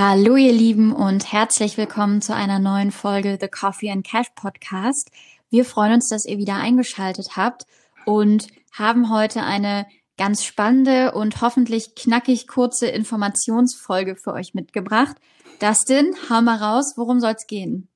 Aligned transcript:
Hallo 0.00 0.36
ihr 0.36 0.52
Lieben 0.52 0.92
und 0.92 1.32
herzlich 1.32 1.76
willkommen 1.76 2.22
zu 2.22 2.32
einer 2.32 2.60
neuen 2.60 2.92
Folge 2.92 3.36
The 3.40 3.48
Coffee 3.48 3.90
and 3.90 4.06
Cash 4.06 4.28
Podcast. 4.36 5.10
Wir 5.50 5.64
freuen 5.64 5.94
uns, 5.94 6.08
dass 6.08 6.24
ihr 6.24 6.38
wieder 6.38 6.54
eingeschaltet 6.54 7.30
habt 7.34 7.64
und 8.06 8.46
haben 8.70 9.12
heute 9.12 9.42
eine 9.42 9.88
ganz 10.16 10.44
spannende 10.44 11.10
und 11.14 11.40
hoffentlich 11.40 11.96
knackig 11.96 12.46
kurze 12.46 12.86
Informationsfolge 12.86 14.14
für 14.14 14.34
euch 14.34 14.54
mitgebracht. 14.54 15.16
Dustin, 15.58 16.14
hau 16.30 16.42
mal 16.42 16.58
raus, 16.58 16.92
worum 16.94 17.18
soll's 17.18 17.48
gehen? 17.48 17.88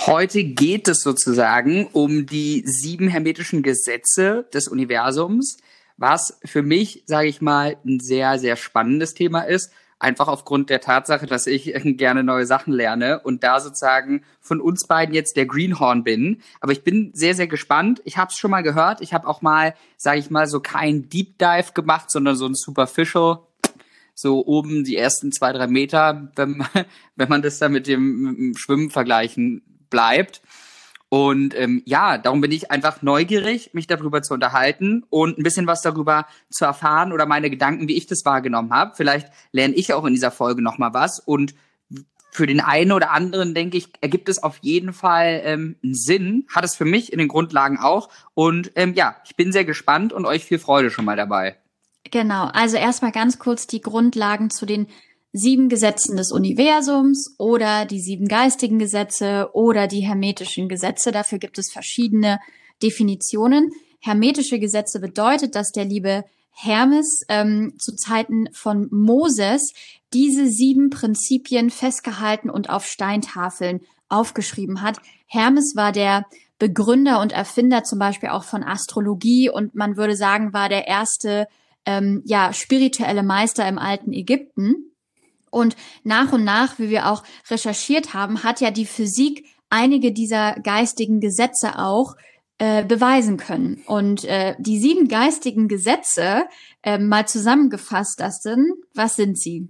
Heute 0.00 0.44
geht 0.44 0.88
es 0.88 1.00
sozusagen 1.00 1.86
um 1.86 2.26
die 2.26 2.64
sieben 2.66 3.08
hermetischen 3.08 3.62
Gesetze 3.62 4.46
des 4.52 4.68
Universums, 4.68 5.56
was 5.96 6.38
für 6.44 6.60
mich, 6.60 7.04
sage 7.06 7.28
ich 7.28 7.40
mal, 7.40 7.78
ein 7.86 7.98
sehr, 7.98 8.38
sehr 8.38 8.56
spannendes 8.56 9.14
Thema 9.14 9.40
ist 9.40 9.72
einfach 9.98 10.28
aufgrund 10.28 10.70
der 10.70 10.80
Tatsache, 10.80 11.26
dass 11.26 11.46
ich 11.46 11.72
gerne 11.96 12.22
neue 12.22 12.46
Sachen 12.46 12.72
lerne 12.72 13.20
und 13.20 13.42
da 13.42 13.60
sozusagen 13.60 14.22
von 14.40 14.60
uns 14.60 14.86
beiden 14.86 15.14
jetzt 15.14 15.36
der 15.36 15.46
Greenhorn 15.46 16.04
bin. 16.04 16.40
Aber 16.60 16.72
ich 16.72 16.84
bin 16.84 17.10
sehr, 17.14 17.34
sehr 17.34 17.46
gespannt. 17.46 18.00
Ich 18.04 18.16
habe 18.16 18.30
es 18.30 18.36
schon 18.36 18.50
mal 18.50 18.62
gehört. 18.62 19.00
Ich 19.00 19.12
habe 19.12 19.26
auch 19.26 19.42
mal, 19.42 19.74
sage 19.96 20.18
ich 20.18 20.30
mal, 20.30 20.46
so 20.46 20.60
kein 20.60 21.08
Deep 21.08 21.38
Dive 21.38 21.72
gemacht, 21.74 22.10
sondern 22.10 22.36
so 22.36 22.46
ein 22.46 22.54
Superficial. 22.54 23.40
So 24.14 24.44
oben 24.46 24.82
die 24.84 24.96
ersten 24.96 25.30
zwei, 25.30 25.52
drei 25.52 25.68
Meter, 25.68 26.32
wenn 26.34 26.58
man, 26.58 26.68
wenn 27.16 27.28
man 27.28 27.42
das 27.42 27.58
dann 27.58 27.72
mit 27.72 27.86
dem, 27.86 28.22
mit 28.22 28.38
dem 28.38 28.56
Schwimmen 28.56 28.90
vergleichen 28.90 29.62
bleibt. 29.90 30.42
Und 31.10 31.54
ähm, 31.56 31.82
ja, 31.86 32.18
darum 32.18 32.40
bin 32.40 32.52
ich 32.52 32.70
einfach 32.70 33.00
neugierig, 33.00 33.70
mich 33.72 33.86
darüber 33.86 34.22
zu 34.22 34.34
unterhalten 34.34 35.04
und 35.08 35.38
ein 35.38 35.42
bisschen 35.42 35.66
was 35.66 35.80
darüber 35.80 36.26
zu 36.50 36.66
erfahren 36.66 37.12
oder 37.12 37.24
meine 37.24 37.48
Gedanken, 37.48 37.88
wie 37.88 37.96
ich 37.96 38.06
das 38.06 38.24
wahrgenommen 38.24 38.72
habe. 38.72 38.92
Vielleicht 38.94 39.32
lerne 39.52 39.74
ich 39.74 39.94
auch 39.94 40.04
in 40.04 40.12
dieser 40.12 40.30
Folge 40.30 40.60
noch 40.60 40.76
mal 40.76 40.92
was 40.92 41.18
und 41.18 41.54
für 42.30 42.46
den 42.46 42.60
einen 42.60 42.92
oder 42.92 43.10
anderen, 43.10 43.54
denke 43.54 43.78
ich, 43.78 43.88
ergibt 44.00 44.28
es 44.28 44.42
auf 44.42 44.58
jeden 44.58 44.92
Fall 44.92 45.40
ähm, 45.44 45.76
einen 45.82 45.94
Sinn. 45.94 46.46
Hat 46.54 46.64
es 46.64 46.76
für 46.76 46.84
mich 46.84 47.12
in 47.12 47.18
den 47.18 47.28
Grundlagen 47.28 47.78
auch. 47.78 48.10
Und 48.34 48.70
ähm, 48.76 48.94
ja, 48.94 49.16
ich 49.24 49.34
bin 49.34 49.50
sehr 49.50 49.64
gespannt 49.64 50.12
und 50.12 50.26
euch 50.26 50.44
viel 50.44 50.58
Freude 50.58 50.90
schon 50.90 51.06
mal 51.06 51.16
dabei. 51.16 51.56
Genau, 52.10 52.44
also 52.52 52.76
erstmal 52.76 53.12
ganz 53.12 53.38
kurz 53.38 53.66
die 53.66 53.80
Grundlagen 53.80 54.50
zu 54.50 54.66
den 54.66 54.86
sieben 55.32 55.68
Gesetzen 55.68 56.16
des 56.16 56.32
Universums 56.32 57.34
oder 57.38 57.84
die 57.84 58.00
sieben 58.00 58.28
geistigen 58.28 58.78
Gesetze 58.78 59.50
oder 59.52 59.86
die 59.86 60.00
hermetischen 60.00 60.68
Gesetze. 60.68 61.12
Dafür 61.12 61.38
gibt 61.38 61.58
es 61.58 61.70
verschiedene 61.70 62.40
Definitionen. 62.82 63.70
Hermetische 64.00 64.58
Gesetze 64.58 65.00
bedeutet, 65.00 65.54
dass 65.54 65.70
der 65.70 65.84
liebe 65.84 66.24
Hermes 66.50 67.22
ähm, 67.28 67.74
zu 67.78 67.94
Zeiten 67.94 68.48
von 68.52 68.88
Moses 68.90 69.72
diese 70.12 70.46
sieben 70.46 70.90
Prinzipien 70.90 71.70
festgehalten 71.70 72.50
und 72.50 72.70
auf 72.70 72.86
Steintafeln 72.86 73.80
aufgeschrieben 74.08 74.82
hat. 74.82 74.98
Hermes 75.26 75.74
war 75.76 75.92
der 75.92 76.24
Begründer 76.58 77.20
und 77.20 77.32
Erfinder 77.32 77.84
zum 77.84 77.98
Beispiel 77.98 78.30
auch 78.30 78.42
von 78.42 78.64
Astrologie 78.64 79.48
und 79.50 79.74
man 79.74 79.96
würde 79.96 80.16
sagen, 80.16 80.52
war 80.52 80.68
der 80.68 80.88
erste 80.88 81.46
ähm, 81.86 82.22
ja 82.24 82.52
spirituelle 82.52 83.22
Meister 83.22 83.68
im 83.68 83.78
alten 83.78 84.12
Ägypten. 84.12 84.92
Und 85.50 85.76
nach 86.04 86.32
und 86.32 86.44
nach, 86.44 86.78
wie 86.78 86.90
wir 86.90 87.10
auch 87.10 87.22
recherchiert 87.50 88.14
haben, 88.14 88.42
hat 88.42 88.60
ja 88.60 88.70
die 88.70 88.86
Physik 88.86 89.46
einige 89.70 90.12
dieser 90.12 90.54
geistigen 90.54 91.20
Gesetze 91.20 91.78
auch 91.78 92.16
äh, 92.58 92.84
beweisen 92.84 93.36
können. 93.36 93.82
Und 93.86 94.24
äh, 94.24 94.56
die 94.58 94.78
sieben 94.78 95.08
geistigen 95.08 95.68
Gesetze, 95.68 96.46
äh, 96.82 96.98
mal 96.98 97.26
zusammengefasst, 97.26 98.18
das 98.18 98.42
sind, 98.42 98.72
was 98.94 99.16
sind 99.16 99.38
sie? 99.38 99.68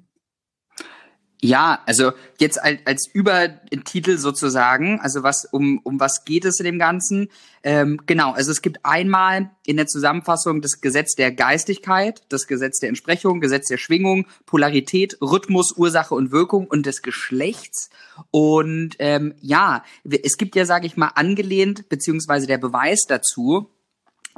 Ja, 1.40 1.82
also 1.86 2.12
jetzt 2.40 2.60
als, 2.60 2.80
als 2.84 3.08
Übertitel 3.12 4.18
sozusagen, 4.18 4.98
also 5.00 5.22
was 5.22 5.44
um 5.44 5.78
um 5.84 6.00
was 6.00 6.24
geht 6.24 6.44
es 6.44 6.58
in 6.58 6.64
dem 6.64 6.80
Ganzen? 6.80 7.28
Ähm, 7.62 8.00
genau, 8.06 8.32
also 8.32 8.50
es 8.50 8.60
gibt 8.60 8.84
einmal 8.84 9.50
in 9.64 9.76
der 9.76 9.86
Zusammenfassung 9.86 10.62
das 10.62 10.80
Gesetz 10.80 11.14
der 11.14 11.30
Geistigkeit, 11.30 12.22
das 12.28 12.48
Gesetz 12.48 12.80
der 12.80 12.88
Entsprechung, 12.88 13.40
Gesetz 13.40 13.68
der 13.68 13.78
Schwingung, 13.78 14.26
Polarität, 14.46 15.16
Rhythmus, 15.20 15.76
Ursache 15.76 16.16
und 16.16 16.32
Wirkung 16.32 16.66
und 16.66 16.86
des 16.86 17.02
Geschlechts. 17.02 17.90
Und 18.32 18.96
ähm, 18.98 19.34
ja, 19.40 19.84
es 20.04 20.38
gibt 20.38 20.56
ja, 20.56 20.64
sage 20.64 20.86
ich 20.86 20.96
mal, 20.96 21.12
angelehnt 21.14 21.88
beziehungsweise 21.88 22.48
der 22.48 22.58
Beweis 22.58 23.04
dazu 23.06 23.70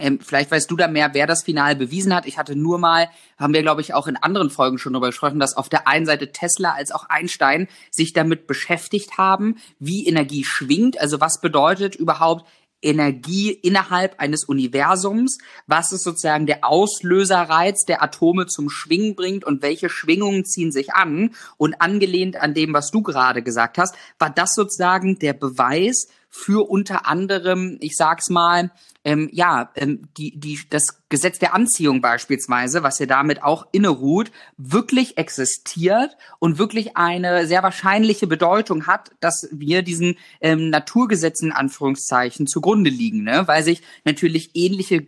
ähm, 0.01 0.21
vielleicht 0.21 0.51
weißt 0.51 0.71
du 0.71 0.77
da 0.77 0.89
mehr, 0.89 1.11
wer 1.13 1.27
das 1.27 1.43
Final 1.43 1.77
bewiesen 1.77 2.15
hat. 2.15 2.27
Ich 2.27 2.39
hatte 2.39 2.57
nur 2.57 2.79
mal, 2.79 3.09
haben 3.39 3.55
wir 3.55 3.63
glaube 3.63 3.81
ich 3.81 3.95
auch 3.95 4.07
in 4.07 4.17
anderen 4.17 4.51
Folgen 4.51 4.79
schon 4.79 4.93
darüber 4.93 5.09
gesprochen, 5.09 5.41
dass 5.41 5.57
auf 5.57 5.69
der 5.69 5.87
einen 5.87 6.07
Seite 6.07 6.33
Tesla 6.33 6.73
als 6.73 6.93
auch 6.93 7.05
Einstein 7.09 7.69
sich 7.91 8.13
damit 8.13 8.47
beschäftigt 8.47 9.19
haben, 9.19 9.57
wie 9.79 10.07
Energie 10.07 10.45
schwingt. 10.45 11.01
Also 11.01 11.21
was 11.21 11.41
bedeutet 11.41 11.95
überhaupt 11.95 12.47
Energie 12.83 13.51
innerhalb 13.51 14.19
eines 14.21 14.45
Universums, 14.45 15.39
was 15.67 15.93
ist 15.93 16.03
sozusagen 16.03 16.47
der 16.47 16.65
Auslöserreiz 16.65 17.85
der 17.85 18.03
Atome 18.03 18.47
zum 18.47 18.71
Schwingen 18.71 19.15
bringt 19.15 19.45
und 19.45 19.63
welche 19.63 19.89
Schwingungen 19.89 20.45
ziehen 20.45 20.73
sich 20.73 20.95
an. 20.95 21.35
Und 21.57 21.81
angelehnt 21.81 22.37
an 22.37 22.55
dem, 22.55 22.73
was 22.73 22.91
du 22.91 23.03
gerade 23.03 23.43
gesagt 23.43 23.79
hast, 23.79 23.95
war 24.19 24.31
das 24.31 24.55
sozusagen 24.55 25.19
der 25.19 25.35
Beweis 25.35 26.09
für 26.33 26.71
unter 26.71 27.07
anderem, 27.07 27.77
ich 27.81 27.97
sag's 27.97 28.31
mal, 28.31 28.71
ähm, 29.05 29.29
ja, 29.33 29.73
ähm, 29.75 30.03
die, 30.17 30.39
die, 30.39 30.61
das 30.71 31.03
Gesetz 31.09 31.41
der 31.41 31.55
Anziehung 31.55 32.01
beispielsweise, 32.01 32.85
was 32.85 33.01
ja 33.01 33.07
damit 33.07 33.43
auch 33.43 33.67
inneruht, 33.73 34.31
wirklich 34.57 35.19
existiert 35.19 36.17
und 36.39 36.59
wirklich 36.59 36.97
eine 36.97 37.47
sehr 37.47 37.65
wahrscheinliche 37.65 38.29
Bedeutung 38.29 38.87
hat, 38.87 39.11
dass 39.19 39.49
wir 39.51 39.83
diesen 39.83 40.19
ähm, 40.41 40.71
Naturgesetzen 40.71 41.51
Anführungszeichen 41.51 42.47
zugrunde 42.47 42.91
liegen, 42.91 43.25
ne? 43.25 43.49
weil 43.49 43.65
sich 43.65 43.83
natürlich 44.05 44.51
ähnliche 44.55 45.05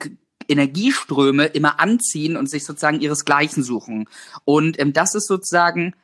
Energieströme 0.49 1.47
immer 1.47 1.79
anziehen 1.79 2.37
und 2.37 2.51
sich 2.51 2.65
sozusagen 2.65 3.01
ihresgleichen 3.01 3.63
suchen. 3.63 4.09
Und 4.45 4.81
ähm, 4.81 4.93
das 4.93 5.15
ist 5.15 5.29
sozusagen 5.29 5.95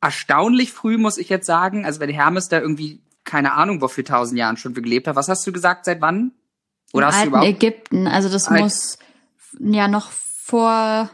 erstaunlich 0.00 0.72
früh, 0.72 0.98
muss 0.98 1.18
ich 1.18 1.28
jetzt 1.28 1.46
sagen. 1.46 1.84
Also 1.84 2.00
wenn 2.00 2.10
Hermes 2.10 2.48
da 2.48 2.60
irgendwie 2.60 3.00
keine 3.26 3.52
Ahnung, 3.52 3.82
wofür 3.82 4.04
tausend 4.04 4.38
Jahren 4.38 4.56
schon 4.56 4.72
gelebt 4.72 5.06
hat. 5.06 5.16
Was 5.16 5.28
hast 5.28 5.46
du 5.46 5.52
gesagt, 5.52 5.84
seit 5.84 6.00
wann? 6.00 6.32
Oder 6.92 7.06
Im 7.06 7.12
hast 7.12 7.18
alten 7.18 7.24
du 7.24 7.36
überhaupt 7.36 7.48
Ägypten. 7.48 8.06
Also 8.06 8.28
das 8.30 8.48
Alt 8.48 8.62
muss 8.62 8.98
ja 9.58 9.88
noch 9.88 10.10
vor, 10.10 11.10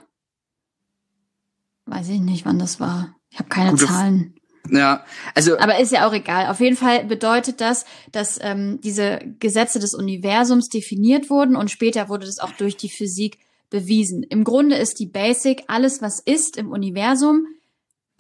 weiß 1.86 2.10
ich 2.10 2.20
nicht, 2.20 2.44
wann 2.44 2.58
das 2.58 2.78
war. 2.78 3.16
Ich 3.30 3.38
habe 3.38 3.48
keine 3.48 3.70
Gute 3.70 3.86
Zahlen. 3.86 4.34
Ja, 4.70 5.04
also. 5.34 5.58
Aber 5.58 5.80
ist 5.80 5.90
ja 5.90 6.06
auch 6.06 6.12
egal. 6.12 6.48
Auf 6.48 6.60
jeden 6.60 6.76
Fall 6.76 7.04
bedeutet 7.04 7.60
das, 7.60 7.84
dass 8.12 8.38
ähm, 8.40 8.80
diese 8.82 9.18
Gesetze 9.40 9.80
des 9.80 9.94
Universums 9.94 10.68
definiert 10.68 11.30
wurden 11.30 11.56
und 11.56 11.70
später 11.70 12.08
wurde 12.08 12.26
das 12.26 12.38
auch 12.38 12.52
durch 12.52 12.76
die 12.76 12.90
Physik 12.90 13.38
bewiesen. 13.70 14.22
Im 14.22 14.44
Grunde 14.44 14.76
ist 14.76 15.00
die 15.00 15.06
Basic, 15.06 15.64
alles 15.66 16.00
was 16.02 16.20
ist 16.20 16.56
im 16.56 16.70
Universum, 16.70 17.46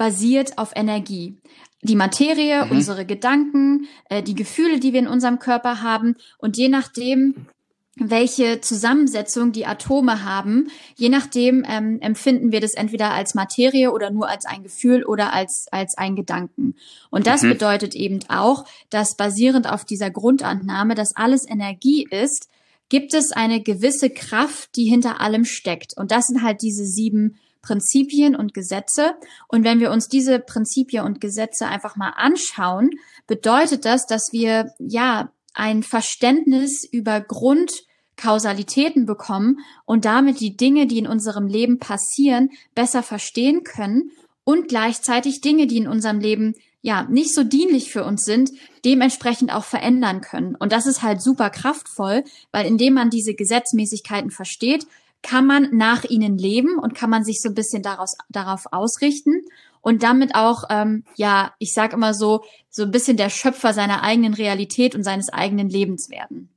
basiert 0.02 0.58
auf 0.58 0.72
Energie. 0.74 1.36
Die 1.82 1.94
Materie, 1.94 2.64
mhm. 2.64 2.72
unsere 2.72 3.06
Gedanken, 3.06 3.86
äh, 4.10 4.20
die 4.20 4.34
Gefühle, 4.34 4.80
die 4.80 4.92
wir 4.92 4.98
in 4.98 5.06
unserem 5.06 5.38
Körper 5.38 5.80
haben 5.80 6.16
und 6.38 6.56
je 6.56 6.68
nachdem, 6.68 7.46
welche 7.94 8.60
Zusammensetzung 8.60 9.52
die 9.52 9.64
Atome 9.64 10.24
haben, 10.24 10.72
je 10.96 11.08
nachdem 11.08 11.64
ähm, 11.68 12.00
empfinden 12.00 12.50
wir 12.50 12.60
das 12.60 12.74
entweder 12.74 13.12
als 13.12 13.36
Materie 13.36 13.92
oder 13.92 14.10
nur 14.10 14.28
als 14.28 14.44
ein 14.44 14.64
Gefühl 14.64 15.04
oder 15.04 15.32
als, 15.32 15.66
als 15.70 15.96
ein 15.96 16.16
Gedanken. 16.16 16.74
Und 17.10 17.28
das 17.28 17.42
mhm. 17.42 17.50
bedeutet 17.50 17.94
eben 17.94 18.18
auch, 18.26 18.64
dass 18.90 19.14
basierend 19.16 19.70
auf 19.70 19.84
dieser 19.84 20.10
Grundannahme, 20.10 20.96
dass 20.96 21.14
alles 21.14 21.48
Energie 21.48 22.08
ist, 22.10 22.48
gibt 22.88 23.14
es 23.14 23.30
eine 23.30 23.62
gewisse 23.62 24.10
Kraft, 24.10 24.74
die 24.74 24.86
hinter 24.86 25.20
allem 25.20 25.44
steckt. 25.44 25.96
Und 25.96 26.10
das 26.10 26.26
sind 26.26 26.42
halt 26.42 26.60
diese 26.60 26.86
sieben 26.86 27.36
Prinzipien 27.62 28.36
und 28.36 28.54
Gesetze. 28.54 29.14
Und 29.48 29.64
wenn 29.64 29.80
wir 29.80 29.90
uns 29.90 30.08
diese 30.08 30.38
Prinzipien 30.38 31.04
und 31.04 31.20
Gesetze 31.20 31.66
einfach 31.66 31.96
mal 31.96 32.10
anschauen, 32.10 32.90
bedeutet 33.26 33.84
das, 33.84 34.06
dass 34.06 34.30
wir 34.32 34.74
ja 34.78 35.30
ein 35.54 35.82
Verständnis 35.82 36.84
über 36.90 37.20
Grundkausalitäten 37.20 39.06
bekommen 39.06 39.60
und 39.84 40.04
damit 40.04 40.40
die 40.40 40.56
Dinge, 40.56 40.86
die 40.86 40.98
in 40.98 41.06
unserem 41.06 41.46
Leben 41.46 41.78
passieren, 41.78 42.50
besser 42.74 43.02
verstehen 43.02 43.62
können 43.64 44.10
und 44.44 44.68
gleichzeitig 44.68 45.40
Dinge, 45.40 45.66
die 45.66 45.78
in 45.78 45.88
unserem 45.88 46.18
Leben 46.18 46.54
ja 46.80 47.04
nicht 47.04 47.32
so 47.32 47.44
dienlich 47.44 47.92
für 47.92 48.04
uns 48.04 48.24
sind, 48.24 48.50
dementsprechend 48.84 49.52
auch 49.54 49.64
verändern 49.64 50.20
können. 50.20 50.56
Und 50.56 50.72
das 50.72 50.86
ist 50.86 51.02
halt 51.02 51.22
super 51.22 51.48
kraftvoll, 51.48 52.24
weil 52.50 52.66
indem 52.66 52.94
man 52.94 53.08
diese 53.08 53.34
Gesetzmäßigkeiten 53.34 54.32
versteht, 54.32 54.86
kann 55.22 55.46
man 55.46 55.68
nach 55.72 56.04
ihnen 56.04 56.36
leben 56.36 56.78
und 56.78 56.94
kann 56.94 57.10
man 57.10 57.24
sich 57.24 57.40
so 57.40 57.48
ein 57.48 57.54
bisschen 57.54 57.82
daraus, 57.82 58.16
darauf 58.28 58.66
ausrichten 58.72 59.42
und 59.80 60.02
damit 60.02 60.34
auch, 60.34 60.64
ähm, 60.70 61.04
ja, 61.16 61.54
ich 61.58 61.72
sage 61.72 61.94
immer 61.94 62.14
so, 62.14 62.44
so 62.70 62.82
ein 62.84 62.90
bisschen 62.90 63.16
der 63.16 63.30
Schöpfer 63.30 63.72
seiner 63.72 64.02
eigenen 64.02 64.34
Realität 64.34 64.94
und 64.94 65.04
seines 65.04 65.28
eigenen 65.28 65.68
Lebens 65.68 66.10
werden. 66.10 66.48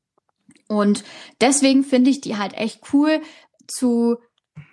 Und 0.67 1.03
deswegen 1.41 1.83
finde 1.83 2.09
ich 2.09 2.21
die 2.21 2.37
halt 2.37 2.53
echt 2.53 2.81
cool 2.93 3.21
zu 3.67 4.17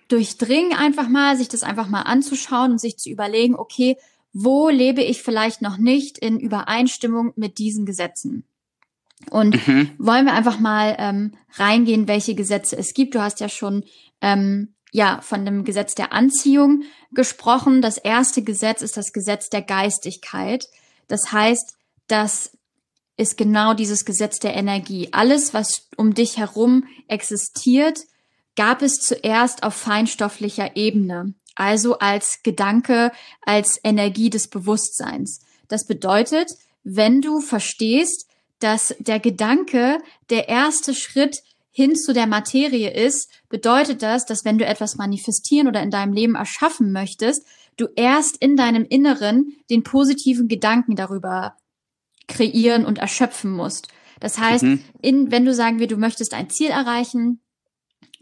durchdringen 0.08 0.74
einfach 0.74 1.08
mal, 1.08 1.36
sich 1.36 1.48
das 1.48 1.62
einfach 1.62 1.88
mal 1.88 2.02
anzuschauen 2.02 2.72
und 2.72 2.80
sich 2.80 2.98
zu 2.98 3.08
überlegen, 3.08 3.54
okay, 3.54 3.96
wo 4.34 4.68
lebe 4.68 5.02
ich 5.02 5.22
vielleicht 5.22 5.62
noch 5.62 5.78
nicht 5.78 6.18
in 6.18 6.38
Übereinstimmung 6.38 7.32
mit 7.36 7.58
diesen 7.58 7.86
Gesetzen. 7.86 8.44
Und 9.30 9.66
mhm. 9.66 9.90
wollen 9.98 10.26
wir 10.26 10.34
einfach 10.34 10.58
mal 10.58 10.96
ähm, 10.98 11.32
reingehen, 11.54 12.08
welche 12.08 12.34
Gesetze 12.34 12.76
es 12.76 12.94
gibt. 12.94 13.14
Du 13.14 13.22
hast 13.22 13.40
ja 13.40 13.48
schon 13.48 13.84
ähm, 14.20 14.74
ja 14.92 15.20
von 15.22 15.44
dem 15.44 15.64
Gesetz 15.64 15.94
der 15.94 16.12
Anziehung 16.12 16.82
gesprochen. 17.12 17.82
Das 17.82 17.98
erste 17.98 18.42
Gesetz 18.42 18.82
ist 18.82 18.96
das 18.96 19.12
Gesetz 19.12 19.48
der 19.50 19.62
Geistigkeit. 19.62 20.66
Das 21.08 21.32
heißt, 21.32 21.76
das 22.06 22.56
ist 23.16 23.36
genau 23.36 23.74
dieses 23.74 24.04
Gesetz 24.04 24.38
der 24.38 24.54
Energie. 24.54 25.08
Alles, 25.12 25.54
was 25.54 25.88
um 25.96 26.14
dich 26.14 26.38
herum 26.38 26.84
existiert, 27.08 28.00
gab 28.56 28.82
es 28.82 28.94
zuerst 28.94 29.62
auf 29.62 29.74
feinstofflicher 29.74 30.76
Ebene, 30.76 31.34
also 31.54 31.98
als 31.98 32.40
Gedanke, 32.42 33.12
als 33.42 33.78
Energie 33.82 34.30
des 34.30 34.48
Bewusstseins. 34.48 35.40
Das 35.68 35.86
bedeutet, 35.86 36.50
wenn 36.84 37.20
du 37.20 37.40
verstehst, 37.40 38.26
dass 38.62 38.94
der 38.98 39.20
Gedanke 39.20 39.98
der 40.30 40.48
erste 40.48 40.94
Schritt 40.94 41.42
hin 41.70 41.96
zu 41.96 42.12
der 42.12 42.26
Materie 42.26 42.90
ist, 42.90 43.30
bedeutet 43.48 44.02
das, 44.02 44.26
dass 44.26 44.44
wenn 44.44 44.58
du 44.58 44.66
etwas 44.66 44.96
manifestieren 44.96 45.68
oder 45.68 45.82
in 45.82 45.90
deinem 45.90 46.12
Leben 46.12 46.34
erschaffen 46.34 46.92
möchtest, 46.92 47.46
du 47.76 47.88
erst 47.96 48.36
in 48.36 48.56
deinem 48.56 48.84
Inneren 48.84 49.56
den 49.70 49.82
positiven 49.82 50.48
Gedanken 50.48 50.96
darüber 50.96 51.56
kreieren 52.28 52.84
und 52.84 52.98
erschöpfen 52.98 53.50
musst. 53.50 53.88
Das 54.20 54.38
heißt, 54.38 54.64
mhm. 54.64 54.84
in, 55.00 55.30
wenn 55.30 55.44
du 55.44 55.54
sagen 55.54 55.78
wir, 55.78 55.88
du 55.88 55.96
möchtest 55.96 56.34
ein 56.34 56.50
Ziel 56.50 56.70
erreichen, 56.70 57.40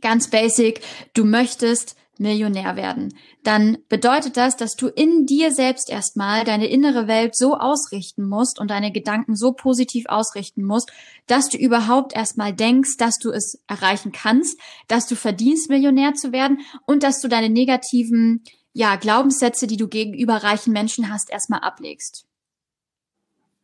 ganz 0.00 0.30
basic, 0.30 0.80
du 1.12 1.24
möchtest 1.24 1.96
Millionär 2.20 2.76
werden, 2.76 3.14
dann 3.42 3.78
bedeutet 3.88 4.36
das, 4.36 4.56
dass 4.56 4.76
du 4.76 4.88
in 4.88 5.26
dir 5.26 5.50
selbst 5.50 5.90
erstmal 5.90 6.44
deine 6.44 6.66
innere 6.66 7.08
Welt 7.08 7.34
so 7.34 7.56
ausrichten 7.56 8.28
musst 8.28 8.60
und 8.60 8.70
deine 8.70 8.92
Gedanken 8.92 9.34
so 9.34 9.52
positiv 9.52 10.04
ausrichten 10.08 10.62
musst, 10.62 10.92
dass 11.26 11.48
du 11.48 11.56
überhaupt 11.56 12.14
erstmal 12.14 12.52
denkst, 12.52 12.96
dass 12.98 13.18
du 13.18 13.30
es 13.30 13.62
erreichen 13.66 14.12
kannst, 14.12 14.60
dass 14.86 15.06
du 15.06 15.16
verdienst, 15.16 15.70
Millionär 15.70 16.14
zu 16.14 16.32
werden 16.32 16.60
und 16.86 17.02
dass 17.02 17.20
du 17.20 17.28
deine 17.28 17.48
negativen 17.48 18.44
ja, 18.72 18.96
Glaubenssätze, 18.96 19.66
die 19.66 19.76
du 19.76 19.88
gegenüber 19.88 20.36
reichen 20.36 20.72
Menschen 20.72 21.12
hast, 21.12 21.30
erstmal 21.30 21.60
ablegst. 21.60 22.26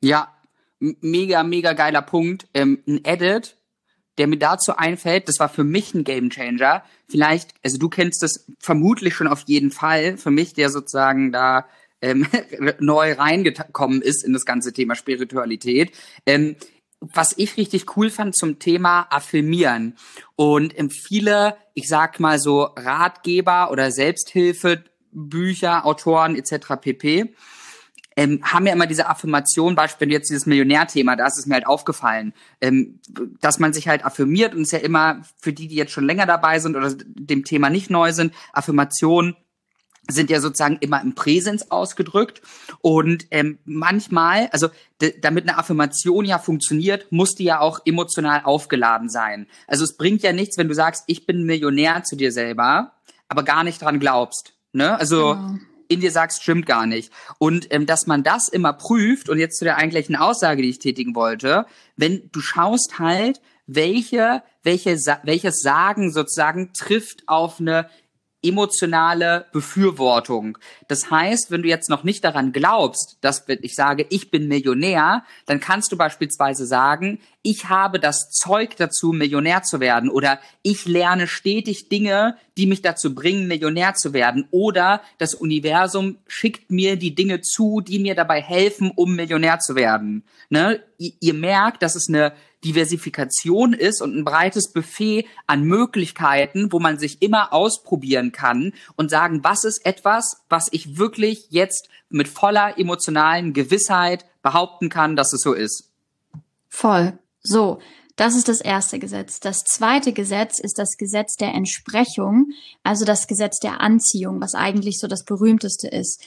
Ja, 0.01 0.35
mega, 0.79 1.43
mega 1.43 1.73
geiler 1.75 2.03
Punkt. 2.03 2.49
Ähm, 2.55 2.83
ein 2.87 3.05
Edit, 3.05 3.57
der 4.19 4.27
mir 4.27 4.39
dazu 4.39 4.77
einfällt, 4.77 5.29
das 5.29 5.39
war 5.39 5.49
für 5.49 5.65
mich 5.65 5.95
ein 5.95 6.05
Gamechanger. 6.05 6.83
Vielleicht, 7.09 7.51
also 7.63 7.79
du 7.79 7.89
kennst 7.89 8.23
das 8.23 8.47
vermutlich 8.59 9.15
schon 9.15 9.29
auf 9.29 9.45
jeden 9.47 9.71
Fall. 9.71 10.17
Für 10.17 10.31
mich, 10.31 10.55
der 10.55 10.71
sozusagen 10.71 11.33
da 11.33 11.67
ähm, 12.01 12.27
neu 12.81 13.13
reingekommen 13.13 14.03
ist 14.03 14.25
in 14.25 14.33
das 14.33 14.45
ganze 14.45 14.73
Thema 14.73 14.95
Spiritualität. 14.95 15.93
Ähm, 16.25 16.57
was 17.01 17.35
ich 17.37 17.57
richtig 17.57 17.97
cool 17.97 18.09
fand 18.11 18.35
zum 18.35 18.59
Thema 18.59 19.07
Affirmieren. 19.11 19.97
Und 20.35 20.79
ähm, 20.79 20.91
viele, 20.91 21.57
ich 21.75 21.89
sag 21.89 22.21
mal 22.21 22.39
so 22.39 22.63
Ratgeber 22.63 23.71
oder 23.71 23.91
Selbsthilfe, 23.91 24.83
Bücher, 25.13 25.87
Autoren 25.87 26.37
etc. 26.37 26.75
pp 26.81 27.35
ähm, 28.17 28.41
haben 28.43 28.67
ja 28.67 28.73
immer 28.73 28.87
diese 28.87 29.09
Affirmation, 29.09 29.77
beispielsweise 29.77 30.13
jetzt 30.13 30.31
dieses 30.31 30.47
Millionärthema, 30.47 31.17
da 31.17 31.27
ist 31.27 31.39
es 31.39 31.47
mir 31.47 31.55
halt 31.55 31.67
aufgefallen, 31.67 32.33
ähm, 32.61 32.99
dass 33.41 33.59
man 33.59 33.75
sich 33.75 33.89
halt 33.89 34.05
affirmiert 34.05 34.55
und 34.55 34.63
es 34.63 34.73
ja 34.73 34.79
immer 34.79 35.23
für 35.39 35.53
die, 35.53 35.69
die 35.69 35.77
jetzt 35.77 35.93
schon 35.93 36.07
länger 36.07 36.27
dabei 36.27 36.59
sind 36.59 36.77
oder 36.77 36.93
dem 36.95 37.45
Thema 37.45 37.69
nicht 37.69 37.91
neu 37.91 38.13
sind, 38.13 38.33
Affirmationen 38.53 39.37
sind 40.09 40.31
ja 40.31 40.41
sozusagen 40.41 40.79
immer 40.81 41.03
im 41.03 41.17
Präsens 41.17 41.71
ausgedrückt 41.71 42.41
und 42.81 43.27
ähm, 43.33 43.59
manchmal, 43.65 44.49
also 44.53 44.69
damit 45.21 45.49
eine 45.49 45.59
Affirmation 45.59 46.25
ja 46.25 46.39
funktioniert, 46.39 47.11
muss 47.11 47.35
die 47.35 47.45
ja 47.45 47.59
auch 47.59 47.81
emotional 47.85 48.43
aufgeladen 48.45 49.09
sein. 49.09 49.49
Also 49.67 49.83
es 49.83 49.97
bringt 49.97 50.23
ja 50.23 50.33
nichts, 50.33 50.59
wenn 50.59 50.69
du 50.69 50.75
sagst, 50.75 51.05
ich 51.09 51.27
bin 51.27 51.45
Millionär 51.45 52.05
zu 52.05 52.15
dir 52.15 52.31
selber, 52.31 52.93
aber 53.29 53.43
gar 53.43 53.65
nicht 53.65 53.83
dran 53.83 53.99
glaubst. 53.99 54.55
Ne? 54.73 54.97
Also 54.97 55.35
genau 55.35 55.59
in 55.89 56.01
dir 56.01 56.11
sagst, 56.11 56.43
stimmt 56.43 56.67
gar 56.67 56.87
nicht. 56.87 57.13
Und 57.39 57.73
ähm, 57.73 57.87
dass 57.87 58.07
man 58.07 58.23
das 58.23 58.49
immer 58.49 58.73
prüft, 58.73 59.29
und 59.29 59.39
jetzt 59.39 59.59
zu 59.59 59.65
der 59.65 59.77
eigentlichen 59.77 60.17
Aussage, 60.17 60.63
die 60.63 60.71
ich 60.71 60.79
tätigen 60.79 61.15
wollte, 61.15 61.67
wenn 61.97 62.29
du 62.33 62.41
schaust 62.41 62.99
halt, 62.99 63.41
welche, 63.67 64.43
welche, 64.63 64.97
welches 65.25 65.61
Sagen 65.61 66.13
sozusagen 66.13 66.73
trifft 66.73 67.25
auf 67.27 67.61
eine 67.61 67.89
emotionale 68.47 69.47
Befürwortung. 69.53 70.59
Das 70.89 71.11
heißt, 71.11 71.51
wenn 71.51 71.63
du 71.63 71.69
jetzt 71.69 71.91
noch 71.91 72.05
nicht 72.05 72.25
daran 72.25 72.53
glaubst, 72.53 73.19
dass 73.21 73.45
ich 73.49 73.75
sage, 73.75 74.07
ich 74.11 74.31
bin 74.31 74.49
Millionär, 74.49 75.25
dann 75.47 75.61
kannst 75.61 75.93
du 75.93 75.97
beispielsweise 75.97 76.67
sagen, 76.67 77.21
ich 77.43 77.69
habe 77.69 78.01
das 78.01 78.31
Zeug 78.31 78.77
dazu, 78.77 79.13
Millionär 79.13 79.63
zu 79.63 79.81
werden 79.81 80.11
oder 80.11 80.41
ich 80.63 80.87
lerne 80.87 81.27
stetig 81.27 81.89
Dinge, 81.89 82.37
die 82.57 82.67
mich 82.67 82.83
dazu 82.83 83.15
bringen, 83.15 83.47
Millionär 83.47 83.95
zu 83.95 84.13
werden 84.13 84.49
oder 84.51 85.01
das 85.19 85.35
Universum 85.35 86.17
schickt 86.27 86.71
mir 86.71 86.97
die 86.97 87.15
Dinge 87.15 87.43
zu, 87.43 87.81
die 87.81 87.99
mir 87.99 88.15
dabei 88.15 88.41
helfen, 88.41 88.91
um 88.95 89.15
Millionär 89.15 89.59
zu 89.61 89.77
werden. 89.77 90.25
Ne? 90.49 90.83
Ihr 90.99 91.35
merkt, 91.35 91.83
dass 91.83 91.95
es 91.95 92.09
eine 92.09 92.33
Diversifikation 92.67 93.73
ist 93.73 94.03
und 94.03 94.17
ein 94.17 94.25
breites 94.25 94.73
Buffet 94.73 95.27
an 95.47 95.63
Möglichkeiten, 95.63 96.73
wo 96.73 96.81
man 96.81 96.99
sich 96.99 97.23
immer 97.23 97.53
ausprobieren 97.53 98.33
kann 98.33 98.73
und 98.97 99.11
sagen, 99.11 99.45
was 99.45 99.65
ist 99.65 99.87
etwas, 99.87 100.43
was 100.49 100.67
ich 100.73 100.99
wirklich 100.99 101.47
jetzt 101.51 101.89
mit 102.09 102.27
voller 102.29 102.79
emotionalen 102.79 103.53
Gewissheit 103.53 104.25
behaupten 104.43 104.89
kann, 104.89 105.15
dass 105.15 105.33
es 105.33 105.43
so 105.43 105.53
ist. 105.53 105.91
Voll. 106.69 107.19
So. 107.43 107.79
Das 108.17 108.35
ist 108.35 108.49
das 108.49 108.63
erste 108.63 108.99
Gesetz. 108.99 109.41
Das 109.41 109.59
zweite 109.59 110.15
Gesetz 110.15 110.59
ist 110.59 110.79
das 110.79 110.97
Gesetz 110.97 111.37
der 111.37 111.53
Entsprechung, 111.53 112.47
also 112.83 113.05
das 113.05 113.27
Gesetz 113.27 113.59
der 113.59 113.83
Anziehung, 113.83 114.41
was 114.41 114.55
eigentlich 114.55 114.99
so 114.99 115.07
das 115.07 115.25
berühmteste 115.25 115.89
ist. 115.89 116.23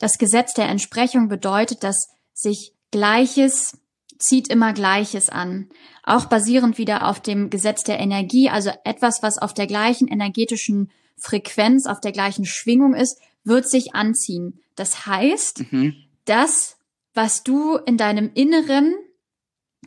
Das 0.00 0.18
Gesetz 0.18 0.52
der 0.54 0.68
Entsprechung 0.68 1.28
bedeutet, 1.28 1.84
dass 1.84 2.08
sich 2.34 2.72
Gleiches 2.90 3.78
zieht 4.18 4.48
immer 4.48 4.72
Gleiches 4.72 5.28
an. 5.28 5.68
Auch 6.02 6.26
basierend 6.26 6.78
wieder 6.78 7.06
auf 7.06 7.20
dem 7.20 7.50
Gesetz 7.50 7.84
der 7.84 7.98
Energie, 8.00 8.48
also 8.50 8.70
etwas, 8.84 9.22
was 9.22 9.38
auf 9.38 9.54
der 9.54 9.66
gleichen 9.66 10.08
energetischen 10.08 10.90
Frequenz, 11.16 11.86
auf 11.86 12.00
der 12.00 12.12
gleichen 12.12 12.44
Schwingung 12.44 12.94
ist, 12.94 13.20
wird 13.44 13.68
sich 13.68 13.94
anziehen. 13.94 14.60
Das 14.76 15.06
heißt, 15.06 15.72
mhm. 15.72 15.94
das, 16.24 16.76
was 17.14 17.42
du 17.42 17.76
in 17.76 17.96
deinem 17.96 18.30
Inneren 18.34 18.94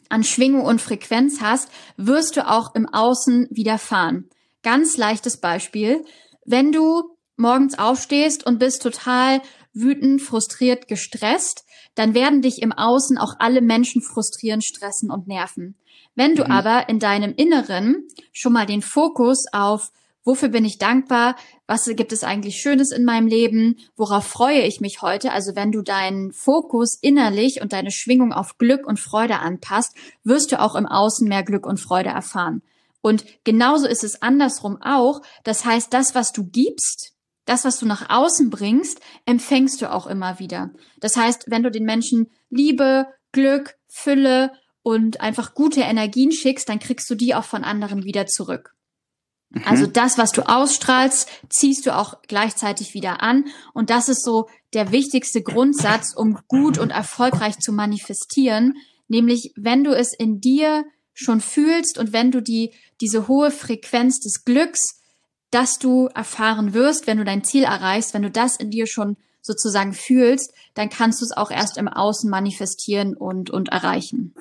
an 0.10 0.24
Schwingung 0.24 0.64
und 0.64 0.82
Frequenz 0.82 1.42
hast, 1.42 1.70
wirst 1.98 2.36
du 2.36 2.50
auch 2.50 2.76
im 2.76 2.88
Außen 2.88 3.48
widerfahren. 3.50 4.30
Ganz 4.64 4.98
leichtes 4.98 5.38
Beispiel. 5.38 6.04
Wenn 6.46 6.72
du 6.72 7.16
morgens 7.38 7.80
aufstehst 7.80 8.46
und 8.46 8.60
bist 8.60 8.84
total 8.84 9.42
wütend, 9.74 10.22
frustriert, 10.22 10.88
gestresst, 10.88 11.66
dann 11.96 12.14
werden 12.14 12.42
dich 12.42 12.62
im 12.62 12.72
Außen 12.72 13.18
auch 13.18 13.36
alle 13.40 13.62
Menschen 13.62 14.02
frustrieren, 14.02 14.62
stressen 14.62 15.12
und 15.12 15.28
nerven. 15.28 15.76
Wenn 16.16 16.36
du 16.36 16.44
mhm. 16.44 16.52
aber 16.52 16.90
in 16.90 17.00
deinem 17.00 17.34
Inneren 17.36 18.08
schon 18.32 18.54
mal 18.54 18.66
den 18.66 18.82
Fokus 18.82 19.46
auf 19.52 19.92
Wofür 20.24 20.50
bin 20.50 20.66
ich 20.66 20.78
dankbar? 20.78 21.36
Was 21.66 21.86
gibt 21.86 22.12
es 22.12 22.24
eigentlich 22.24 22.58
Schönes 22.58 22.92
in 22.92 23.06
meinem 23.06 23.26
Leben? 23.26 23.78
Worauf 23.96 24.28
freue 24.28 24.62
ich 24.62 24.80
mich 24.80 25.02
heute? 25.02 25.32
Also 25.32 25.56
wenn 25.56 25.72
du 25.72 25.82
deinen 25.82 26.32
Fokus 26.32 26.96
innerlich 27.02 27.60
und 27.62 27.74
deine 27.74 27.90
Schwingung 27.90 28.32
auf 28.32 28.60
Glück 28.60 28.86
und 28.86 29.00
Freude 29.00 29.40
anpasst, 29.40 29.96
wirst 30.24 30.52
du 30.52 30.60
auch 30.60 30.76
im 30.76 30.86
Außen 30.86 31.28
mehr 31.28 31.42
Glück 31.42 31.66
und 31.66 31.80
Freude 31.80 32.10
erfahren. 32.10 32.62
Und 33.02 33.26
genauso 33.44 33.88
ist 33.88 34.04
es 34.04 34.22
andersrum 34.22 34.80
auch. 34.80 35.22
Das 35.44 35.66
heißt, 35.66 35.92
das, 35.92 36.14
was 36.14 36.32
du 36.32 36.44
gibst, 36.46 37.11
das, 37.46 37.66
was 37.66 37.80
du 37.80 37.86
nach 37.86 38.10
außen 38.10 38.50
bringst, 38.50 39.00
empfängst 39.26 39.82
du 39.82 39.92
auch 39.92 40.08
immer 40.08 40.40
wieder. 40.40 40.72
Das 41.00 41.16
heißt, 41.16 41.46
wenn 41.48 41.64
du 41.64 41.72
den 41.72 41.86
Menschen 41.86 42.30
Liebe, 42.50 43.08
Glück, 43.32 43.76
Fülle 43.88 44.52
und 44.84 45.22
einfach 45.22 45.54
gute 45.54 45.82
Energien 45.82 46.32
schickst, 46.32 46.70
dann 46.70 46.80
kriegst 46.80 47.10
du 47.10 47.16
die 47.16 47.36
auch 47.36 47.44
von 47.44 47.64
anderen 47.64 48.04
wieder 48.04 48.28
zurück. 48.28 48.76
Mhm. 49.50 49.64
Also 49.66 49.88
das, 49.88 50.18
was 50.18 50.32
du 50.32 50.48
ausstrahlst, 50.48 51.30
ziehst 51.50 51.86
du 51.86 51.96
auch 51.96 52.22
gleichzeitig 52.28 52.94
wieder 52.94 53.22
an. 53.22 53.46
Und 53.74 53.90
das 53.90 54.10
ist 54.10 54.24
so 54.24 54.48
der 54.74 54.92
wichtigste 54.92 55.42
Grundsatz, 55.42 56.14
um 56.16 56.40
gut 56.48 56.78
und 56.78 56.92
erfolgreich 56.92 57.60
zu 57.60 57.72
manifestieren. 57.74 58.76
Nämlich, 59.08 59.52
wenn 59.56 59.84
du 59.84 59.92
es 59.92 60.14
in 60.14 60.40
dir 60.40 60.86
schon 61.14 61.42
fühlst 61.42 61.98
und 61.98 62.14
wenn 62.14 62.32
du 62.32 62.42
die, 62.42 62.74
diese 63.02 63.28
hohe 63.28 63.52
Frequenz 63.52 64.20
des 64.20 64.46
Glücks, 64.46 65.01
dass 65.52 65.78
du 65.78 66.08
erfahren 66.08 66.74
wirst, 66.74 67.08
wenn 67.08 67.18
du 67.18 67.24
dein 67.24 67.44
Ziel 67.44 67.64
erreichst, 67.64 68.14
wenn 68.14 68.24
du 68.24 68.32
das 68.32 68.56
in 68.56 68.72
dir 68.72 68.88
schon 68.88 69.18
sozusagen 69.42 69.94
fühlst, 69.94 70.54
dann 70.74 70.90
kannst 70.90 71.22
du 71.22 71.26
es 71.26 71.32
auch 71.36 71.52
erst 71.52 71.78
im 71.78 71.88
Außen 71.88 72.30
manifestieren 72.30 73.16
und, 73.16 73.50
und 73.50 73.70
erreichen. 73.70 74.34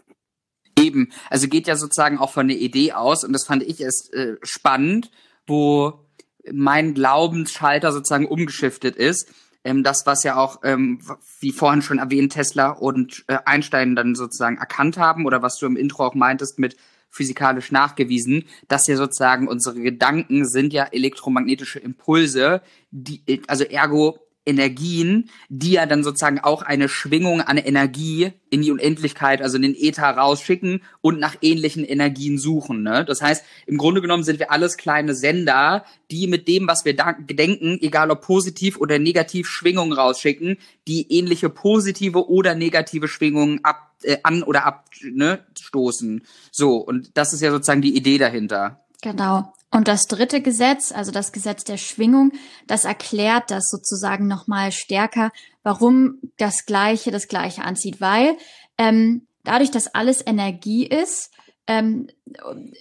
Eben, 0.79 1.11
also 1.29 1.49
geht 1.49 1.67
ja 1.67 1.76
sozusagen 1.76 2.19
auch 2.19 2.31
von 2.31 2.49
der 2.49 2.59
Idee 2.59 2.93
aus 2.93 3.25
und 3.25 3.33
das 3.33 3.45
fand 3.45 3.62
ich 3.62 3.81
erst 3.81 4.12
äh, 4.14 4.37
spannend, 4.43 5.11
wo 5.47 6.07
mein 6.50 6.95
Glaubensschalter 6.95 7.93
sozusagen 7.93 8.26
umgeschiftet 8.26 8.97
ist. 8.97 9.29
ähm, 9.62 9.83
das, 9.83 10.07
was 10.07 10.23
ja 10.23 10.37
auch, 10.37 10.61
ähm, 10.64 11.00
wie 11.40 11.52
vorhin 11.52 11.83
schon 11.83 11.99
erwähnt, 11.99 12.33
Tesla 12.33 12.71
und 12.71 13.25
äh, 13.26 13.38
Einstein 13.45 13.95
dann 13.95 14.14
sozusagen 14.14 14.57
erkannt 14.57 14.97
haben 14.97 15.26
oder 15.26 15.43
was 15.43 15.59
du 15.59 15.67
im 15.67 15.76
Intro 15.76 16.07
auch 16.07 16.14
meintest 16.14 16.59
mit 16.59 16.76
physikalisch 17.11 17.73
nachgewiesen, 17.73 18.45
dass 18.69 18.87
ja 18.87 18.97
sozusagen 18.97 19.49
unsere 19.49 19.81
Gedanken 19.81 20.47
sind 20.47 20.73
ja 20.73 20.85
elektromagnetische 20.85 21.81
Impulse, 21.81 22.62
die, 22.90 23.43
also 23.47 23.64
ergo 23.64 24.19
Energien, 24.47 25.29
die 25.49 25.73
ja 25.73 25.87
dann 25.87 26.03
sozusagen 26.03 26.41
auch 26.41 26.63
eine 26.63 26.89
Schwingung 26.89 27.41
an 27.41 27.59
Energie 27.59 28.33
in 28.49 28.63
die 28.63 28.71
Unendlichkeit, 28.71 29.43
also 29.43 29.57
in 29.57 29.63
den 29.63 29.75
Äther 29.75 30.09
rausschicken 30.09 30.83
und 31.03 31.21
nach 31.21 31.37
ähnlichen 31.43 31.85
Energien 31.85 32.39
suchen. 32.39 32.83
Ne? 32.83 33.05
Das 33.05 33.21
heißt, 33.21 33.45
im 33.67 33.77
Grunde 33.77 34.01
genommen 34.01 34.25
sind 34.25 34.39
wir 34.39 34.51
alles 34.51 34.77
kleine 34.77 35.15
Sender, 35.15 35.85
die 36.11 36.27
mit 36.27 36.49
dem, 36.49 36.67
was 36.67 36.85
wir 36.85 36.95
denken, 36.95 37.79
egal 37.83 38.11
ob 38.11 38.23
positiv 38.23 38.79
oder 38.79 38.99
negativ, 38.99 39.47
Schwingungen 39.47 39.93
rausschicken, 39.93 40.57
die 40.89 41.13
ähnliche 41.13 41.51
positive 41.51 42.29
oder 42.29 42.55
negative 42.55 43.09
Schwingungen 43.09 43.61
ab, 43.63 43.95
äh, 44.03 44.17
an 44.23 44.43
oder 44.43 44.65
abstoßen. 44.65 46.15
Ne, 46.15 46.23
so, 46.51 46.77
und 46.77 47.17
das 47.17 47.33
ist 47.33 47.43
ja 47.43 47.51
sozusagen 47.51 47.83
die 47.83 47.97
Idee 47.97 48.19
dahinter. 48.19 48.85
Genau. 49.03 49.53
Und 49.71 49.87
das 49.87 50.07
dritte 50.07 50.41
Gesetz, 50.41 50.91
also 50.91 51.12
das 51.12 51.33
Gesetz 51.33 51.62
der 51.62 51.77
Schwingung, 51.77 52.33
das 52.67 52.85
erklärt 52.85 53.50
das 53.50 53.69
sozusagen 53.71 54.27
nochmal 54.27 54.73
stärker, 54.73 55.31
warum 55.62 56.19
das 56.39 56.67
Gleiche 56.67 57.11
das 57.12 57.29
Gleiche 57.29 57.62
anzieht. 57.62 58.00
Weil 58.00 58.37
ähm, 58.79 59.27
dadurch, 59.45 59.71
dass 59.71 59.95
alles 59.95 60.27
Energie 60.27 60.87
ist, 60.87 61.31
ähm, 61.69 62.09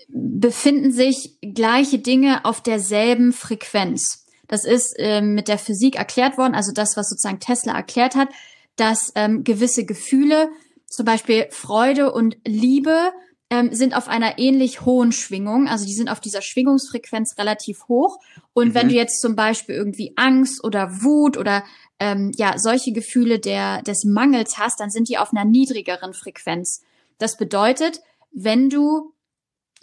befinden 0.07 0.91
sich 0.91 1.37
gleiche 1.41 1.99
Dinge 1.99 2.43
auf 2.43 2.61
derselben 2.61 3.33
Frequenz. 3.33 4.25
Das 4.47 4.65
ist 4.65 4.95
ähm, 4.97 5.35
mit 5.35 5.47
der 5.47 5.59
Physik 5.59 5.95
erklärt 5.95 6.39
worden, 6.39 6.55
also 6.55 6.71
das, 6.73 6.97
was 6.97 7.09
sozusagen 7.09 7.39
Tesla 7.39 7.75
erklärt 7.75 8.15
hat, 8.15 8.29
dass 8.77 9.11
ähm, 9.13 9.43
gewisse 9.43 9.85
Gefühle, 9.85 10.49
zum 10.87 11.05
Beispiel 11.05 11.45
Freude 11.51 12.11
und 12.11 12.37
Liebe, 12.47 13.11
ähm, 13.49 13.73
sind 13.73 13.95
auf 13.95 14.07
einer 14.07 14.37
ähnlich 14.37 14.81
hohen 14.81 15.11
Schwingung, 15.11 15.67
also 15.67 15.85
die 15.85 15.93
sind 15.93 16.09
auf 16.09 16.19
dieser 16.19 16.41
Schwingungsfrequenz 16.41 17.35
relativ 17.37 17.87
hoch. 17.87 18.19
Und 18.53 18.69
mhm. 18.69 18.73
wenn 18.75 18.89
du 18.89 18.95
jetzt 18.95 19.21
zum 19.21 19.35
Beispiel 19.35 19.75
irgendwie 19.75 20.13
Angst 20.15 20.63
oder 20.63 21.01
Wut 21.01 21.37
oder 21.37 21.63
ähm, 21.99 22.31
ja 22.35 22.57
solche 22.57 22.91
Gefühle 22.91 23.39
der 23.39 23.81
des 23.81 24.03
Mangels 24.05 24.57
hast, 24.57 24.79
dann 24.79 24.91
sind 24.91 25.09
die 25.09 25.17
auf 25.17 25.31
einer 25.31 25.45
niedrigeren 25.45 26.13
Frequenz. 26.13 26.83
Das 27.17 27.37
bedeutet, 27.37 28.01
wenn 28.31 28.69
du 28.69 29.13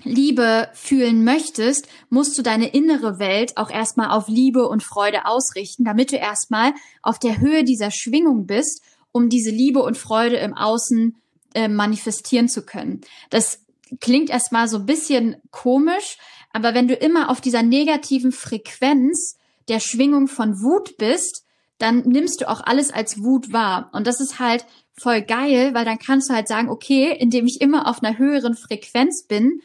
Liebe 0.04 0.68
fühlen 0.74 1.24
möchtest, 1.24 1.88
musst 2.10 2.36
du 2.36 2.42
deine 2.42 2.68
innere 2.68 3.18
Welt 3.18 3.56
auch 3.56 3.70
erstmal 3.70 4.10
auf 4.10 4.28
Liebe 4.28 4.68
und 4.68 4.82
Freude 4.82 5.24
ausrichten, 5.24 5.84
damit 5.84 6.12
du 6.12 6.16
erstmal 6.16 6.74
auf 7.02 7.18
der 7.18 7.40
Höhe 7.40 7.64
dieser 7.64 7.90
Schwingung 7.90 8.46
bist, 8.46 8.82
um 9.10 9.30
diese 9.30 9.50
Liebe 9.50 9.82
und 9.82 9.96
Freude 9.96 10.36
im 10.36 10.54
Außen 10.54 11.16
äh, 11.56 11.68
manifestieren 11.68 12.48
zu 12.48 12.66
können. 12.66 13.00
Das 13.30 13.60
klingt 14.00 14.30
erstmal 14.30 14.68
so 14.68 14.76
ein 14.76 14.86
bisschen 14.86 15.36
komisch, 15.50 16.18
aber 16.52 16.74
wenn 16.74 16.86
du 16.86 16.94
immer 16.94 17.30
auf 17.30 17.40
dieser 17.40 17.62
negativen 17.62 18.30
Frequenz 18.30 19.36
der 19.68 19.80
Schwingung 19.80 20.28
von 20.28 20.60
Wut 20.62 20.98
bist, 20.98 21.44
dann 21.78 22.00
nimmst 22.00 22.40
du 22.40 22.48
auch 22.48 22.60
alles 22.60 22.92
als 22.92 23.22
Wut 23.22 23.52
wahr. 23.52 23.90
Und 23.92 24.06
das 24.06 24.20
ist 24.20 24.38
halt 24.38 24.66
voll 24.98 25.22
geil, 25.22 25.74
weil 25.74 25.84
dann 25.84 25.98
kannst 25.98 26.30
du 26.30 26.34
halt 26.34 26.46
sagen, 26.46 26.68
okay, 26.68 27.16
indem 27.18 27.46
ich 27.46 27.60
immer 27.60 27.88
auf 27.88 28.02
einer 28.02 28.18
höheren 28.18 28.54
Frequenz 28.54 29.24
bin, 29.26 29.60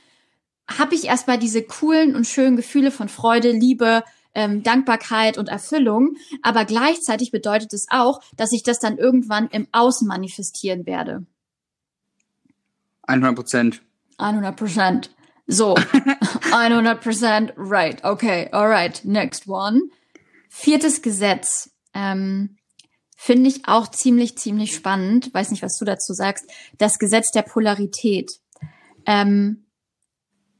habe 0.78 0.96
ich 0.96 1.06
erstmal 1.06 1.38
diese 1.38 1.64
coolen 1.64 2.16
und 2.16 2.26
schönen 2.26 2.56
Gefühle 2.56 2.92
von 2.92 3.10
Freude, 3.10 3.52
Liebe, 3.52 4.04
ähm, 4.34 4.64
Dankbarkeit 4.64 5.38
und 5.38 5.50
Erfüllung. 5.50 6.16
Aber 6.42 6.64
gleichzeitig 6.64 7.32
bedeutet 7.32 7.74
es 7.74 7.88
auch, 7.90 8.22
dass 8.38 8.54
ich 8.54 8.64
das 8.64 8.80
dann 8.80 8.98
irgendwann 8.98 9.50
im 9.50 9.68
Außen 9.74 10.08
manifestieren 10.08 10.86
werde. 10.86 11.26
100 13.04 13.36
Prozent. 13.36 13.82
100 14.18 14.56
Prozent. 14.56 15.16
So, 15.48 15.76
100 16.52 17.02
Prozent, 17.02 17.54
right. 17.58 18.04
Okay, 18.04 18.50
alright, 18.52 19.04
next 19.04 19.48
one. 19.48 19.82
Viertes 20.50 21.02
Gesetz. 21.02 21.72
Ähm, 21.94 22.58
Finde 23.18 23.50
ich 23.50 23.68
auch 23.68 23.88
ziemlich, 23.90 24.38
ziemlich 24.38 24.74
spannend. 24.74 25.34
Weiß 25.34 25.52
nicht, 25.52 25.62
was 25.62 25.78
du 25.78 25.86
dazu 25.86 26.14
sagst. 26.14 26.50
Das 26.78 26.98
Gesetz 26.98 27.32
der 27.32 27.44
Polarität. 27.44 28.32
Ähm, 29.06 29.68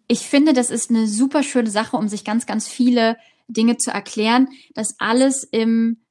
ich 0.08 0.28
finde, 0.28 0.54
das 0.54 0.70
ist 0.70 0.90
eine 0.90 1.08
super 1.08 1.42
schöne 1.42 1.72
Sache, 1.72 1.98
um 1.98 2.08
sich 2.08 2.24
ganz, 2.24 2.46
ganz 2.46 2.68
viele 2.68 3.18
Dinge 3.48 3.78
zu 3.78 3.92
erklären, 3.92 4.50
dass 4.76 4.96
alles 5.00 5.44
im 5.44 6.04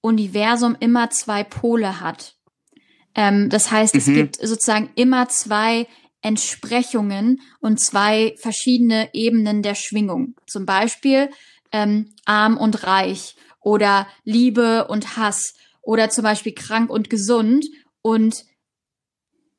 Universum 0.00 0.76
immer 0.78 1.10
zwei 1.10 1.44
Pole 1.44 2.00
hat. 2.00 2.37
Ähm, 3.14 3.48
das 3.48 3.70
heißt, 3.70 3.94
mhm. 3.94 4.00
es 4.00 4.06
gibt 4.06 4.36
sozusagen 4.36 4.90
immer 4.94 5.28
zwei 5.28 5.86
Entsprechungen 6.20 7.40
und 7.60 7.80
zwei 7.80 8.34
verschiedene 8.38 9.10
Ebenen 9.12 9.62
der 9.62 9.74
Schwingung. 9.74 10.34
Zum 10.46 10.66
Beispiel 10.66 11.30
ähm, 11.72 12.12
arm 12.24 12.56
und 12.56 12.84
reich 12.84 13.36
oder 13.60 14.08
Liebe 14.24 14.88
und 14.88 15.16
Hass 15.16 15.54
oder 15.82 16.10
zum 16.10 16.24
Beispiel 16.24 16.54
krank 16.54 16.90
und 16.90 17.10
gesund. 17.10 17.66
Und 18.02 18.44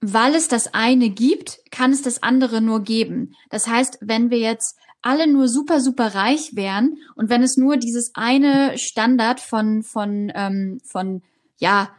weil 0.02 0.36
es 0.36 0.48
das 0.48 0.74
eine 0.74 1.10
gibt, 1.10 1.60
kann 1.72 1.92
es 1.92 2.02
das 2.02 2.24
andere 2.24 2.62
nur 2.62 2.84
geben. 2.84 3.36
Das 3.50 3.68
heißt, 3.68 4.00
wenn 4.02 4.30
wir 4.30 4.40
jetzt 4.40 4.78
alle 5.02 5.28
nur 5.28 5.48
super, 5.48 5.80
super 5.80 6.14
reich 6.14 6.56
wären 6.56 6.98
und 7.16 7.30
wenn 7.30 7.44
es 7.44 7.58
nur 7.58 7.78
dieses 7.78 8.12
eine 8.16 8.78
Standard 8.78 9.40
von, 9.40 9.84
von, 9.84 10.32
ähm, 10.36 10.80
von, 10.84 11.22
ja, 11.58 11.90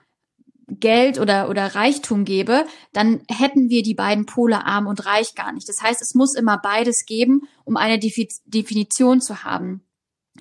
Geld 0.79 1.19
oder, 1.19 1.49
oder 1.49 1.75
Reichtum 1.75 2.25
gäbe, 2.25 2.67
dann 2.93 3.23
hätten 3.29 3.69
wir 3.69 3.83
die 3.83 3.95
beiden 3.95 4.27
Pole 4.27 4.65
arm 4.65 4.87
und 4.87 5.07
reich 5.07 5.35
gar 5.35 5.53
nicht. 5.53 5.69
Das 5.69 5.83
heißt, 5.83 6.00
es 6.03 6.15
muss 6.15 6.35
immer 6.35 6.59
beides 6.59 7.07
geben, 7.07 7.43
um 7.65 7.77
eine 7.77 7.99
Definition 7.99 9.21
zu 9.21 9.45
haben. 9.45 9.83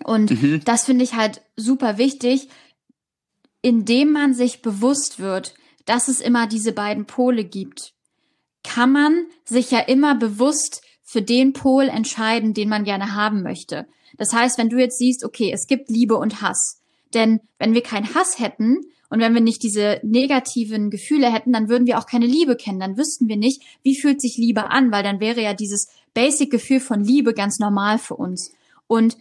Und 0.04 0.32
mhm. 0.32 0.62
das 0.66 0.86
finde 0.86 1.04
ich 1.04 1.16
halt 1.16 1.42
super 1.56 1.98
wichtig, 1.98 2.50
indem 3.62 4.12
man 4.12 4.34
sich 4.34 4.62
bewusst 4.62 5.20
wird, 5.20 5.54
dass 5.86 6.08
es 6.08 6.22
immer 6.22 6.48
diese 6.48 6.72
beiden 6.72 7.06
Pole 7.06 7.44
gibt, 7.44 7.94
kann 8.64 8.92
man 8.92 9.26
sich 9.44 9.72
ja 9.72 9.80
immer 9.80 10.16
bewusst 10.16 10.82
für 11.02 11.22
den 11.22 11.54
Pol 11.54 11.90
entscheiden, 11.90 12.54
den 12.54 12.70
man 12.70 12.84
gerne 12.84 13.16
haben 13.16 13.42
möchte. 13.42 13.88
Das 14.18 14.34
heißt, 14.34 14.58
wenn 14.58 14.70
du 14.70 14.78
jetzt 14.78 15.00
siehst, 15.00 15.26
okay, 15.26 15.52
es 15.52 15.66
gibt 15.66 15.90
Liebe 15.90 16.16
und 16.16 16.42
Hass, 16.42 16.82
denn 17.14 17.40
wenn 17.58 17.74
wir 17.74 17.82
keinen 17.82 18.14
Hass 18.14 18.38
hätten, 18.38 18.82
und 19.10 19.20
wenn 19.20 19.34
wir 19.34 19.42
nicht 19.42 19.64
diese 19.64 20.00
negativen 20.04 20.92
Gefühle 20.92 21.34
hätten, 21.34 21.52
dann 21.52 21.68
würden 21.68 21.88
wir 21.88 21.98
auch 21.98 22.06
keine 22.06 22.28
Liebe 22.28 22.56
kennen. 22.56 22.80
Dann 22.80 22.98
wüssten 22.98 23.28
wir 23.28 23.38
nicht, 23.38 23.64
wie 23.82 24.00
fühlt 24.00 24.22
sich 24.22 24.38
Liebe 24.38 24.70
an, 24.70 24.92
weil 24.92 25.04
dann 25.04 25.20
wäre 25.20 25.42
ja 25.42 25.54
dieses 25.54 25.90
Basic-Gefühl 26.14 26.80
von 26.80 27.04
Liebe 27.04 27.34
ganz 27.34 27.58
normal 27.60 27.98
für 27.98 28.16
uns. 28.16 28.52
Und 28.86 29.18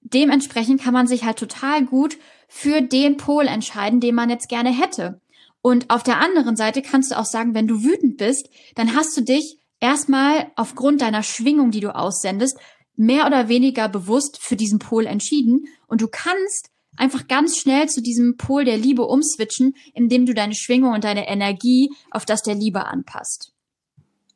dementsprechend 0.00 0.80
kann 0.80 0.94
man 0.94 1.08
sich 1.08 1.24
halt 1.24 1.38
total 1.38 1.84
gut 1.84 2.18
für 2.46 2.80
den 2.80 3.16
Pol 3.16 3.46
entscheiden, 3.46 4.00
den 4.00 4.14
man 4.14 4.30
jetzt 4.30 4.48
gerne 4.48 4.70
hätte. 4.70 5.20
Und 5.60 5.90
auf 5.90 6.04
der 6.04 6.20
anderen 6.20 6.54
Seite 6.54 6.80
kannst 6.80 7.10
du 7.10 7.18
auch 7.18 7.24
sagen, 7.24 7.54
wenn 7.54 7.66
du 7.66 7.82
wütend 7.82 8.18
bist, 8.18 8.48
dann 8.76 8.94
hast 8.94 9.16
du 9.16 9.22
dich 9.22 9.58
erstmal 9.80 10.52
aufgrund 10.54 11.00
deiner 11.00 11.24
Schwingung, 11.24 11.72
die 11.72 11.80
du 11.80 11.92
aussendest, 11.92 12.58
mehr 12.94 13.26
oder 13.26 13.48
weniger 13.48 13.88
bewusst 13.88 14.38
für 14.40 14.54
diesen 14.54 14.78
Pol 14.78 15.06
entschieden. 15.06 15.66
Und 15.88 16.00
du 16.00 16.08
kannst 16.08 16.70
einfach 16.96 17.28
ganz 17.28 17.58
schnell 17.58 17.88
zu 17.88 18.02
diesem 18.02 18.36
Pol 18.36 18.64
der 18.64 18.78
Liebe 18.78 19.02
umswitchen, 19.02 19.74
indem 19.94 20.26
du 20.26 20.34
deine 20.34 20.54
Schwingung 20.54 20.94
und 20.94 21.04
deine 21.04 21.28
Energie 21.28 21.90
auf 22.10 22.24
das 22.24 22.42
der 22.42 22.54
Liebe 22.54 22.86
anpasst. 22.86 23.52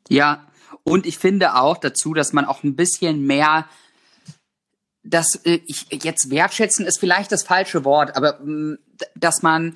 Ja, 0.09 0.47
und 0.85 1.07
ich 1.07 1.19
finde 1.19 1.57
auch 1.57 1.76
dazu, 1.76 2.14
dass 2.14 2.33
man 2.33 2.45
auch 2.45 2.62
ein 2.62 2.76
bisschen 2.76 3.26
mehr 3.26 3.67
das 5.02 5.37
äh, 5.47 5.61
ich 5.67 5.87
jetzt 6.05 6.31
wertschätzen 6.31 6.87
ist 6.87 6.99
vielleicht 6.99 7.33
das 7.33 7.43
falsche 7.43 7.85
Wort, 7.85 8.17
aber 8.17 8.38
mh, 8.43 8.76
dass 9.14 9.43
man 9.43 9.75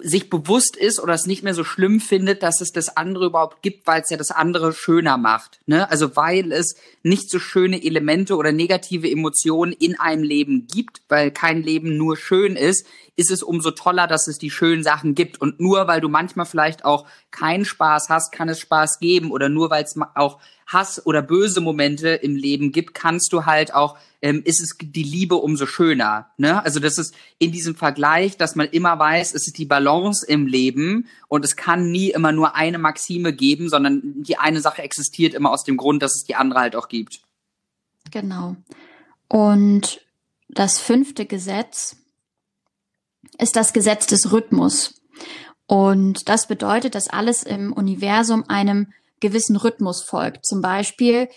sich 0.00 0.30
bewusst 0.30 0.76
ist 0.76 1.00
oder 1.00 1.12
es 1.12 1.26
nicht 1.26 1.42
mehr 1.42 1.52
so 1.52 1.64
schlimm 1.64 2.00
findet, 2.00 2.42
dass 2.42 2.62
es 2.62 2.72
das 2.72 2.96
andere 2.96 3.26
überhaupt 3.26 3.62
gibt, 3.62 3.86
weil 3.86 4.00
es 4.00 4.08
ja 4.08 4.16
das 4.16 4.30
andere 4.30 4.72
schöner 4.72 5.18
macht. 5.18 5.60
Ne? 5.66 5.90
Also 5.90 6.16
weil 6.16 6.50
es 6.50 6.76
nicht 7.02 7.30
so 7.30 7.38
schöne 7.38 7.84
Elemente 7.84 8.36
oder 8.36 8.52
negative 8.52 9.10
Emotionen 9.10 9.72
in 9.72 10.00
einem 10.00 10.22
Leben 10.22 10.66
gibt, 10.66 11.02
weil 11.08 11.30
kein 11.30 11.62
Leben 11.62 11.98
nur 11.98 12.16
schön 12.16 12.56
ist, 12.56 12.86
ist 13.16 13.30
es 13.30 13.42
umso 13.42 13.72
toller, 13.72 14.06
dass 14.06 14.28
es 14.28 14.38
die 14.38 14.50
schönen 14.50 14.82
Sachen 14.82 15.14
gibt. 15.14 15.40
Und 15.40 15.60
nur 15.60 15.86
weil 15.88 16.00
du 16.00 16.08
manchmal 16.08 16.46
vielleicht 16.46 16.86
auch 16.86 17.06
keinen 17.30 17.66
Spaß 17.66 18.08
hast, 18.08 18.32
kann 18.32 18.48
es 18.48 18.60
Spaß 18.60 18.98
geben. 18.98 19.30
Oder 19.30 19.50
nur 19.50 19.68
weil 19.68 19.84
es 19.84 19.94
auch 20.14 20.40
Hass 20.72 21.04
oder 21.04 21.22
böse 21.22 21.60
Momente 21.60 22.08
im 22.10 22.36
Leben 22.36 22.72
gibt, 22.72 22.94
kannst 22.94 23.32
du 23.32 23.44
halt 23.44 23.74
auch, 23.74 23.98
ähm, 24.20 24.42
ist 24.44 24.60
es 24.60 24.76
die 24.80 25.02
Liebe 25.02 25.36
umso 25.36 25.66
schöner. 25.66 26.30
Ne? 26.36 26.64
Also 26.64 26.80
das 26.80 26.98
ist 26.98 27.14
in 27.38 27.52
diesem 27.52 27.74
Vergleich, 27.74 28.36
dass 28.36 28.56
man 28.56 28.68
immer 28.68 28.98
weiß, 28.98 29.34
es 29.34 29.46
ist 29.46 29.58
die 29.58 29.64
Balance 29.64 30.26
im 30.26 30.46
Leben 30.46 31.08
und 31.28 31.44
es 31.44 31.56
kann 31.56 31.90
nie 31.90 32.10
immer 32.10 32.32
nur 32.32 32.54
eine 32.54 32.78
Maxime 32.78 33.32
geben, 33.32 33.68
sondern 33.68 34.22
die 34.22 34.38
eine 34.38 34.60
Sache 34.60 34.82
existiert 34.82 35.34
immer 35.34 35.50
aus 35.50 35.64
dem 35.64 35.76
Grund, 35.76 36.02
dass 36.02 36.16
es 36.16 36.24
die 36.24 36.34
andere 36.34 36.60
halt 36.60 36.76
auch 36.76 36.88
gibt. 36.88 37.20
Genau. 38.10 38.56
Und 39.28 40.00
das 40.48 40.78
fünfte 40.78 41.26
Gesetz 41.26 41.96
ist 43.38 43.56
das 43.56 43.72
Gesetz 43.72 44.06
des 44.06 44.32
Rhythmus. 44.32 45.00
Und 45.66 46.28
das 46.28 46.46
bedeutet, 46.46 46.94
dass 46.94 47.08
alles 47.08 47.42
im 47.42 47.72
Universum 47.72 48.44
einem 48.48 48.92
gewissen 49.22 49.56
Rhythmus 49.56 50.02
folgt. 50.02 50.44
Zum 50.44 50.60
Beispiel 50.60 51.30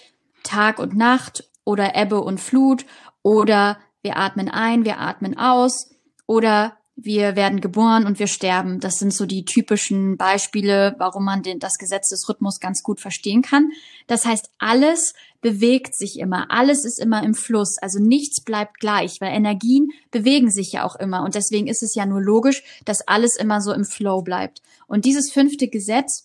Tag 0.43 0.79
und 0.79 0.95
Nacht 0.97 1.49
oder 1.63 1.95
Ebbe 1.95 2.19
und 2.19 2.41
Flut 2.41 2.85
oder 3.23 3.79
wir 4.01 4.17
atmen 4.17 4.49
ein, 4.49 4.83
wir 4.83 4.99
atmen 4.99 5.37
aus 5.37 5.89
oder 6.27 6.77
wir 6.97 7.35
werden 7.35 7.59
geboren 7.59 8.05
und 8.05 8.19
wir 8.19 8.27
sterben. 8.27 8.79
Das 8.79 8.99
sind 8.99 9.13
so 9.13 9.25
die 9.25 9.43
typischen 9.43 10.15
Beispiele, 10.15 10.95
warum 10.97 11.25
man 11.25 11.43
den, 11.43 11.59
das 11.59 11.73
Gesetz 11.77 12.09
des 12.09 12.27
Rhythmus 12.29 12.59
ganz 12.59 12.83
gut 12.83 13.01
verstehen 13.01 13.41
kann. 13.41 13.69
Das 14.07 14.25
heißt, 14.25 14.49
alles 14.59 15.13
bewegt 15.41 15.95
sich 15.95 16.19
immer, 16.19 16.49
alles 16.49 16.85
ist 16.85 16.99
immer 16.99 17.23
im 17.23 17.33
Fluss, 17.33 17.77
also 17.81 17.99
nichts 17.99 18.41
bleibt 18.43 18.79
gleich, 18.79 19.17
weil 19.19 19.35
Energien 19.35 19.89
bewegen 20.09 20.49
sich 20.49 20.71
ja 20.71 20.85
auch 20.85 20.95
immer 20.95 21.23
und 21.23 21.35
deswegen 21.35 21.67
ist 21.67 21.83
es 21.83 21.93
ja 21.95 22.05
nur 22.05 22.21
logisch, 22.21 22.63
dass 22.85 23.07
alles 23.07 23.35
immer 23.35 23.61
so 23.61 23.73
im 23.73 23.83
Flow 23.83 24.21
bleibt. 24.21 24.61
Und 24.87 25.05
dieses 25.05 25.31
fünfte 25.31 25.67
Gesetz 25.67 26.24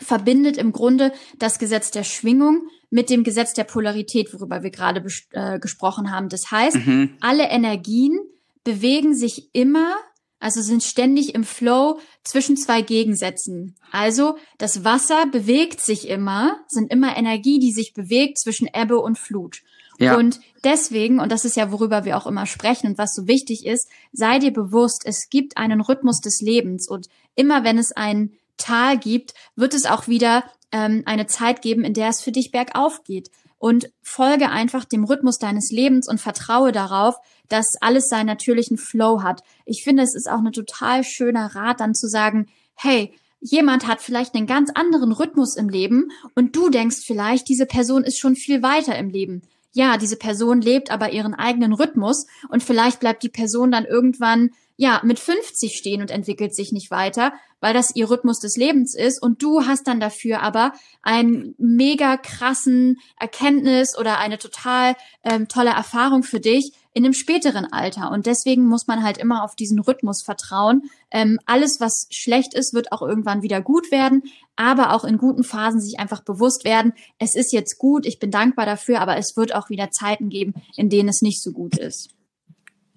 verbindet 0.00 0.56
im 0.56 0.72
Grunde 0.72 1.12
das 1.38 1.58
Gesetz 1.58 1.90
der 1.90 2.04
Schwingung 2.04 2.62
mit 2.90 3.08
dem 3.08 3.24
Gesetz 3.24 3.54
der 3.54 3.64
Polarität, 3.64 4.32
worüber 4.34 4.62
wir 4.62 4.70
gerade 4.70 5.04
äh, 5.32 5.58
gesprochen 5.58 6.10
haben. 6.10 6.28
Das 6.28 6.50
heißt, 6.50 6.86
mhm. 6.86 7.16
alle 7.20 7.48
Energien 7.48 8.18
bewegen 8.64 9.14
sich 9.14 9.50
immer, 9.52 9.94
also 10.40 10.60
sind 10.60 10.82
ständig 10.82 11.34
im 11.34 11.44
Flow 11.44 12.00
zwischen 12.24 12.56
zwei 12.56 12.82
Gegensätzen. 12.82 13.76
Also 13.92 14.36
das 14.58 14.84
Wasser 14.84 15.26
bewegt 15.26 15.80
sich 15.80 16.08
immer, 16.08 16.58
sind 16.68 16.90
immer 16.90 17.16
Energie, 17.16 17.58
die 17.58 17.72
sich 17.72 17.94
bewegt 17.94 18.38
zwischen 18.38 18.68
Ebbe 18.72 18.98
und 18.98 19.18
Flut. 19.18 19.60
Ja. 19.98 20.16
Und 20.16 20.40
deswegen, 20.64 21.20
und 21.20 21.30
das 21.30 21.44
ist 21.44 21.56
ja, 21.56 21.70
worüber 21.70 22.06
wir 22.06 22.16
auch 22.16 22.26
immer 22.26 22.46
sprechen 22.46 22.86
und 22.86 22.98
was 22.98 23.14
so 23.14 23.26
wichtig 23.26 23.66
ist, 23.66 23.86
sei 24.12 24.38
dir 24.38 24.50
bewusst, 24.50 25.02
es 25.04 25.28
gibt 25.28 25.58
einen 25.58 25.82
Rhythmus 25.82 26.20
des 26.20 26.40
Lebens 26.40 26.88
und 26.88 27.08
immer 27.34 27.64
wenn 27.64 27.76
es 27.76 27.92
ein 27.92 28.32
Tal 28.60 28.98
gibt, 28.98 29.34
wird 29.56 29.74
es 29.74 29.86
auch 29.86 30.08
wieder 30.08 30.44
ähm, 30.72 31.02
eine 31.06 31.26
Zeit 31.26 31.62
geben, 31.62 31.84
in 31.84 31.94
der 31.94 32.08
es 32.08 32.20
für 32.20 32.32
dich 32.32 32.50
bergauf 32.50 33.04
geht. 33.04 33.30
Und 33.58 33.90
folge 34.02 34.48
einfach 34.48 34.86
dem 34.86 35.04
Rhythmus 35.04 35.38
deines 35.38 35.70
Lebens 35.70 36.08
und 36.08 36.20
vertraue 36.20 36.72
darauf, 36.72 37.16
dass 37.48 37.74
alles 37.80 38.08
seinen 38.08 38.26
natürlichen 38.26 38.78
Flow 38.78 39.22
hat. 39.22 39.42
Ich 39.66 39.84
finde, 39.84 40.02
es 40.02 40.14
ist 40.14 40.30
auch 40.30 40.38
ein 40.38 40.52
total 40.52 41.04
schöner 41.04 41.54
Rat, 41.54 41.80
dann 41.80 41.94
zu 41.94 42.08
sagen, 42.08 42.46
hey, 42.74 43.12
jemand 43.40 43.86
hat 43.86 44.00
vielleicht 44.00 44.34
einen 44.34 44.46
ganz 44.46 44.70
anderen 44.74 45.12
Rhythmus 45.12 45.56
im 45.56 45.68
Leben 45.68 46.10
und 46.34 46.56
du 46.56 46.70
denkst 46.70 47.02
vielleicht, 47.04 47.48
diese 47.48 47.66
Person 47.66 48.04
ist 48.04 48.18
schon 48.18 48.36
viel 48.36 48.62
weiter 48.62 48.96
im 48.96 49.10
Leben. 49.10 49.42
Ja, 49.72 49.98
diese 49.98 50.16
Person 50.16 50.60
lebt 50.60 50.90
aber 50.90 51.12
ihren 51.12 51.34
eigenen 51.34 51.72
Rhythmus 51.72 52.26
und 52.48 52.62
vielleicht 52.62 53.00
bleibt 53.00 53.22
die 53.22 53.28
Person 53.28 53.70
dann 53.70 53.84
irgendwann 53.84 54.50
ja, 54.80 55.02
mit 55.04 55.18
50 55.18 55.76
stehen 55.76 56.00
und 56.00 56.10
entwickelt 56.10 56.54
sich 56.54 56.72
nicht 56.72 56.90
weiter, 56.90 57.34
weil 57.60 57.74
das 57.74 57.94
ihr 57.94 58.08
Rhythmus 58.08 58.40
des 58.40 58.56
Lebens 58.56 58.94
ist 58.94 59.22
und 59.22 59.42
du 59.42 59.66
hast 59.66 59.86
dann 59.86 60.00
dafür 60.00 60.40
aber 60.40 60.72
einen 61.02 61.54
mega 61.58 62.16
krassen 62.16 62.98
Erkenntnis 63.18 63.94
oder 63.98 64.16
eine 64.16 64.38
total 64.38 64.96
ähm, 65.22 65.48
tolle 65.48 65.68
Erfahrung 65.68 66.22
für 66.22 66.40
dich 66.40 66.72
in 66.94 67.04
einem 67.04 67.12
späteren 67.12 67.70
Alter. 67.70 68.10
Und 68.10 68.24
deswegen 68.24 68.64
muss 68.64 68.86
man 68.86 69.04
halt 69.04 69.18
immer 69.18 69.44
auf 69.44 69.54
diesen 69.54 69.80
Rhythmus 69.80 70.22
vertrauen. 70.22 70.84
Ähm, 71.10 71.38
alles, 71.44 71.78
was 71.78 72.06
schlecht 72.08 72.54
ist, 72.54 72.72
wird 72.72 72.90
auch 72.90 73.02
irgendwann 73.02 73.42
wieder 73.42 73.60
gut 73.60 73.92
werden, 73.92 74.22
aber 74.56 74.94
auch 74.94 75.04
in 75.04 75.18
guten 75.18 75.44
Phasen 75.44 75.82
sich 75.82 75.98
einfach 75.98 76.24
bewusst 76.24 76.64
werden, 76.64 76.94
es 77.18 77.34
ist 77.34 77.52
jetzt 77.52 77.76
gut, 77.76 78.06
ich 78.06 78.18
bin 78.18 78.30
dankbar 78.30 78.64
dafür, 78.64 79.02
aber 79.02 79.18
es 79.18 79.36
wird 79.36 79.54
auch 79.54 79.68
wieder 79.68 79.90
Zeiten 79.90 80.30
geben, 80.30 80.54
in 80.74 80.88
denen 80.88 81.10
es 81.10 81.20
nicht 81.20 81.42
so 81.42 81.52
gut 81.52 81.76
ist. 81.76 82.14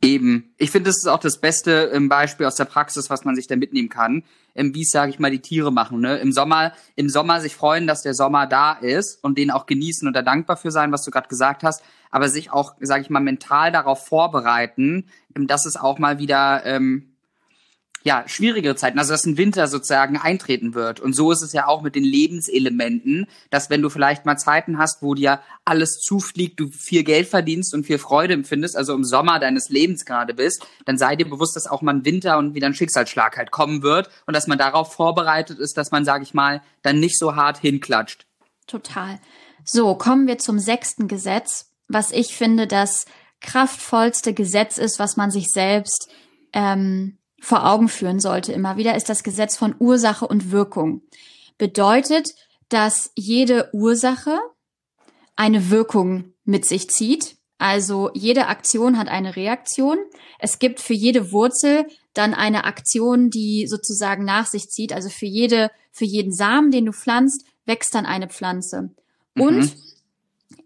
Eben. 0.04 0.54
Ich 0.58 0.70
finde, 0.70 0.90
das 0.90 0.98
ist 0.98 1.08
auch 1.08 1.20
das 1.20 1.40
beste 1.40 1.90
ähm, 1.94 2.10
Beispiel 2.10 2.46
aus 2.46 2.56
der 2.56 2.66
Praxis, 2.66 3.10
was 3.10 3.24
man 3.24 3.36
sich 3.36 3.48
da 3.48 3.56
mitnehmen 3.56 3.88
kann. 3.88 4.24
Ähm, 4.54 4.76
wie 4.76 4.82
es, 4.82 4.90
sage 4.90 5.10
ich 5.10 5.18
mal, 5.18 5.32
die 5.32 5.40
Tiere 5.40 5.72
machen. 5.72 6.02
Ne? 6.02 6.18
Im 6.18 6.34
Sommer, 6.34 6.74
im 6.96 7.08
Sommer 7.08 7.40
sich 7.40 7.56
freuen, 7.56 7.88
dass 7.88 8.02
der 8.02 8.14
Sommer 8.14 8.46
da 8.46 8.74
ist 8.74 9.24
und 9.24 9.38
den 9.38 9.50
auch 9.50 9.66
genießen 9.66 10.06
und 10.06 10.14
da 10.14 10.22
dankbar 10.22 10.58
für 10.58 10.72
sein, 10.72 10.92
was 10.92 11.04
du 11.04 11.12
gerade 11.12 11.30
gesagt 11.30 11.64
hast, 11.64 11.84
aber 12.12 12.28
sich 12.28 12.52
auch, 12.52 12.76
sage 12.82 13.02
ich 13.02 13.10
mal, 13.10 13.22
mental 13.22 13.72
darauf 13.72 14.06
vorbereiten, 14.06 15.06
ähm, 15.38 15.48
dass 15.48 15.66
es 15.66 15.78
auch 15.78 16.00
mal 16.00 16.20
wieder 16.20 16.66
ähm, 16.66 17.13
ja, 18.04 18.26
schwierigere 18.28 18.76
Zeiten, 18.76 19.00
also 19.00 19.14
dass 19.14 19.26
ein 19.26 19.38
Winter 19.38 19.68
sozusagen 19.68 20.18
eintreten 20.18 20.74
wird. 20.74 21.00
Und 21.00 21.14
so 21.14 21.32
ist 21.32 21.42
es 21.42 21.54
ja 21.54 21.68
auch 21.68 21.82
mit 21.82 21.96
den 21.96 22.04
Lebenselementen, 22.04 23.28
dass 23.50 23.70
wenn 23.70 23.82
du 23.82 23.90
vielleicht 23.90 24.26
mal 24.26 24.38
Zeiten 24.38 24.78
hast, 24.78 25.02
wo 25.02 25.16
dir 25.16 25.40
alles 25.64 26.00
zufliegt, 26.02 26.60
du 26.60 26.70
viel 26.70 27.06
Geld 27.06 27.30
verdienst 27.30 27.74
und 27.74 27.86
viel 27.86 27.98
Freude 27.98 28.34
empfindest, 28.34 28.76
also 28.76 28.94
im 28.94 29.06
Sommer 29.06 29.40
deines 29.40 29.70
Lebens 29.70 30.04
gerade 30.04 30.34
bist, 30.34 30.68
dann 30.86 30.98
sei 30.98 31.16
dir 31.16 31.30
bewusst, 31.30 31.56
dass 31.56 31.66
auch 31.66 31.82
mal 31.82 31.96
ein 31.96 32.06
Winter 32.06 32.38
und 32.38 32.56
wieder 32.56 32.68
ein 32.68 32.74
Schicksalsschlag 32.74 33.38
halt 33.38 33.52
kommen 33.52 33.84
wird 33.84 34.10
und 34.28 34.36
dass 34.36 34.48
man 34.48 34.58
darauf 34.58 34.94
vorbereitet 34.94 35.58
ist, 35.60 35.78
dass 35.78 35.92
man, 35.92 36.04
sage 36.04 36.24
ich 36.24 36.34
mal, 36.34 36.62
dann 36.82 37.00
nicht 37.00 37.18
so 37.18 37.38
hart 37.38 37.58
hinklatscht. 37.58 38.26
Total. 38.68 39.20
So, 39.64 39.96
kommen 39.96 40.28
wir 40.28 40.38
zum 40.40 40.60
sechsten 40.60 41.08
Gesetz, 41.08 41.72
was 41.88 42.12
ich 42.12 42.36
finde 42.36 42.68
das 42.68 43.06
kraftvollste 43.40 44.34
Gesetz 44.34 44.78
ist, 44.78 45.00
was 45.00 45.16
man 45.16 45.32
sich 45.32 45.48
selbst 45.48 46.10
ähm, 46.52 47.18
vor 47.44 47.70
Augen 47.70 47.90
führen 47.90 48.22
sollte 48.22 48.54
immer 48.54 48.78
wieder, 48.78 48.96
ist 48.96 49.10
das 49.10 49.22
Gesetz 49.22 49.58
von 49.58 49.76
Ursache 49.78 50.26
und 50.26 50.52
Wirkung. 50.52 51.02
Bedeutet, 51.58 52.36
dass 52.70 53.12
jede 53.16 53.70
Ursache 53.74 54.40
eine 55.36 55.70
Wirkung 55.70 56.34
mit 56.46 56.66
sich 56.66 56.90
zieht. 56.90 57.36
Also 57.58 58.12
jede 58.14 58.48
Aktion 58.48 58.98
hat 58.98 59.10
eine 59.10 59.36
Reaktion. 59.36 59.98
Es 60.40 60.58
gibt 60.58 60.80
für 60.80 60.94
jede 60.94 61.34
Wurzel 61.34 61.86
dann 62.14 62.34
eine 62.34 62.64
Aktion, 62.64 63.30
die 63.30 63.68
sozusagen 63.68 64.24
nach 64.24 64.48
sich 64.48 64.70
zieht. 64.70 64.94
Also 64.94 65.10
für 65.10 65.26
jede, 65.26 65.70
für 65.92 66.06
jeden 66.06 66.32
Samen, 66.32 66.72
den 66.72 66.86
du 66.86 66.94
pflanzt, 66.94 67.46
wächst 67.66 67.94
dann 67.94 68.06
eine 68.06 68.30
Pflanze. 68.30 68.92
Mhm. 69.36 69.42
Und 69.42 69.76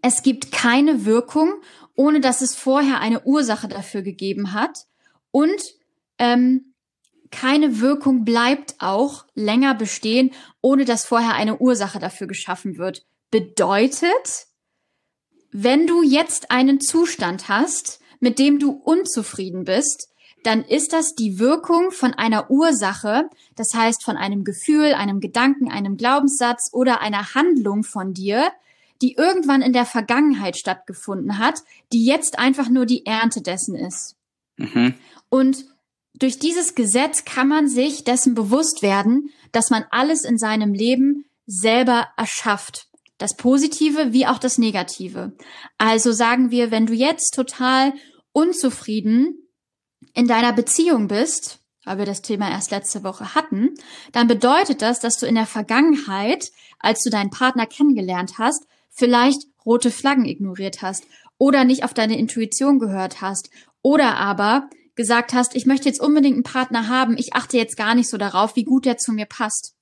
es 0.00 0.22
gibt 0.22 0.52
keine 0.52 1.04
Wirkung, 1.04 1.54
ohne 1.96 2.20
dass 2.20 2.40
es 2.40 2.54
vorher 2.54 3.00
eine 3.00 3.24
Ursache 3.24 3.66
dafür 3.66 4.02
gegeben 4.02 4.52
hat. 4.52 4.86
Und 5.32 5.74
ähm, 6.18 6.67
keine 7.30 7.80
Wirkung 7.80 8.24
bleibt 8.24 8.76
auch 8.78 9.24
länger 9.34 9.74
bestehen, 9.74 10.30
ohne 10.60 10.84
dass 10.84 11.04
vorher 11.04 11.34
eine 11.34 11.58
Ursache 11.58 11.98
dafür 11.98 12.26
geschaffen 12.26 12.78
wird. 12.78 13.04
Bedeutet, 13.30 14.46
wenn 15.50 15.86
du 15.86 16.02
jetzt 16.02 16.50
einen 16.50 16.80
Zustand 16.80 17.48
hast, 17.48 18.00
mit 18.20 18.38
dem 18.38 18.58
du 18.58 18.70
unzufrieden 18.70 19.64
bist, 19.64 20.08
dann 20.44 20.64
ist 20.64 20.92
das 20.92 21.14
die 21.14 21.38
Wirkung 21.38 21.90
von 21.90 22.14
einer 22.14 22.50
Ursache, 22.50 23.28
das 23.56 23.74
heißt 23.74 24.04
von 24.04 24.16
einem 24.16 24.44
Gefühl, 24.44 24.94
einem 24.94 25.20
Gedanken, 25.20 25.70
einem 25.70 25.96
Glaubenssatz 25.96 26.70
oder 26.72 27.00
einer 27.00 27.34
Handlung 27.34 27.82
von 27.82 28.14
dir, 28.14 28.52
die 29.02 29.14
irgendwann 29.14 29.62
in 29.62 29.72
der 29.72 29.86
Vergangenheit 29.86 30.56
stattgefunden 30.56 31.38
hat, 31.38 31.62
die 31.92 32.04
jetzt 32.04 32.38
einfach 32.38 32.68
nur 32.68 32.86
die 32.86 33.06
Ernte 33.06 33.42
dessen 33.42 33.74
ist. 33.74 34.16
Mhm. 34.56 34.94
Und 35.28 35.66
durch 36.18 36.38
dieses 36.38 36.74
Gesetz 36.74 37.24
kann 37.24 37.48
man 37.48 37.68
sich 37.68 38.04
dessen 38.04 38.34
bewusst 38.34 38.82
werden, 38.82 39.30
dass 39.52 39.70
man 39.70 39.84
alles 39.90 40.24
in 40.24 40.38
seinem 40.38 40.74
Leben 40.74 41.24
selber 41.46 42.08
erschafft. 42.16 42.88
Das 43.18 43.36
Positive 43.36 44.12
wie 44.12 44.26
auch 44.26 44.38
das 44.38 44.58
Negative. 44.58 45.32
Also 45.76 46.12
sagen 46.12 46.50
wir, 46.50 46.70
wenn 46.70 46.86
du 46.86 46.92
jetzt 46.92 47.34
total 47.34 47.92
unzufrieden 48.32 49.48
in 50.14 50.28
deiner 50.28 50.52
Beziehung 50.52 51.08
bist, 51.08 51.60
weil 51.84 51.98
wir 51.98 52.06
das 52.06 52.22
Thema 52.22 52.50
erst 52.50 52.70
letzte 52.70 53.02
Woche 53.02 53.34
hatten, 53.34 53.74
dann 54.12 54.28
bedeutet 54.28 54.82
das, 54.82 55.00
dass 55.00 55.18
du 55.18 55.26
in 55.26 55.34
der 55.34 55.46
Vergangenheit, 55.46 56.50
als 56.78 57.02
du 57.02 57.10
deinen 57.10 57.30
Partner 57.30 57.66
kennengelernt 57.66 58.38
hast, 58.38 58.66
vielleicht 58.90 59.42
rote 59.64 59.90
Flaggen 59.90 60.24
ignoriert 60.24 60.82
hast 60.82 61.04
oder 61.38 61.64
nicht 61.64 61.84
auf 61.84 61.94
deine 61.94 62.18
Intuition 62.18 62.78
gehört 62.78 63.20
hast 63.20 63.50
oder 63.82 64.16
aber 64.16 64.68
gesagt 64.98 65.32
hast, 65.32 65.54
ich 65.54 65.64
möchte 65.64 65.88
jetzt 65.88 66.00
unbedingt 66.00 66.34
einen 66.34 66.42
Partner 66.42 66.88
haben, 66.88 67.16
ich 67.16 67.32
achte 67.32 67.56
jetzt 67.56 67.76
gar 67.76 67.94
nicht 67.94 68.10
so 68.10 68.18
darauf, 68.18 68.56
wie 68.56 68.64
gut 68.64 68.84
der 68.84 68.98
zu 68.98 69.12
mir 69.12 69.26
passt. 69.26 69.76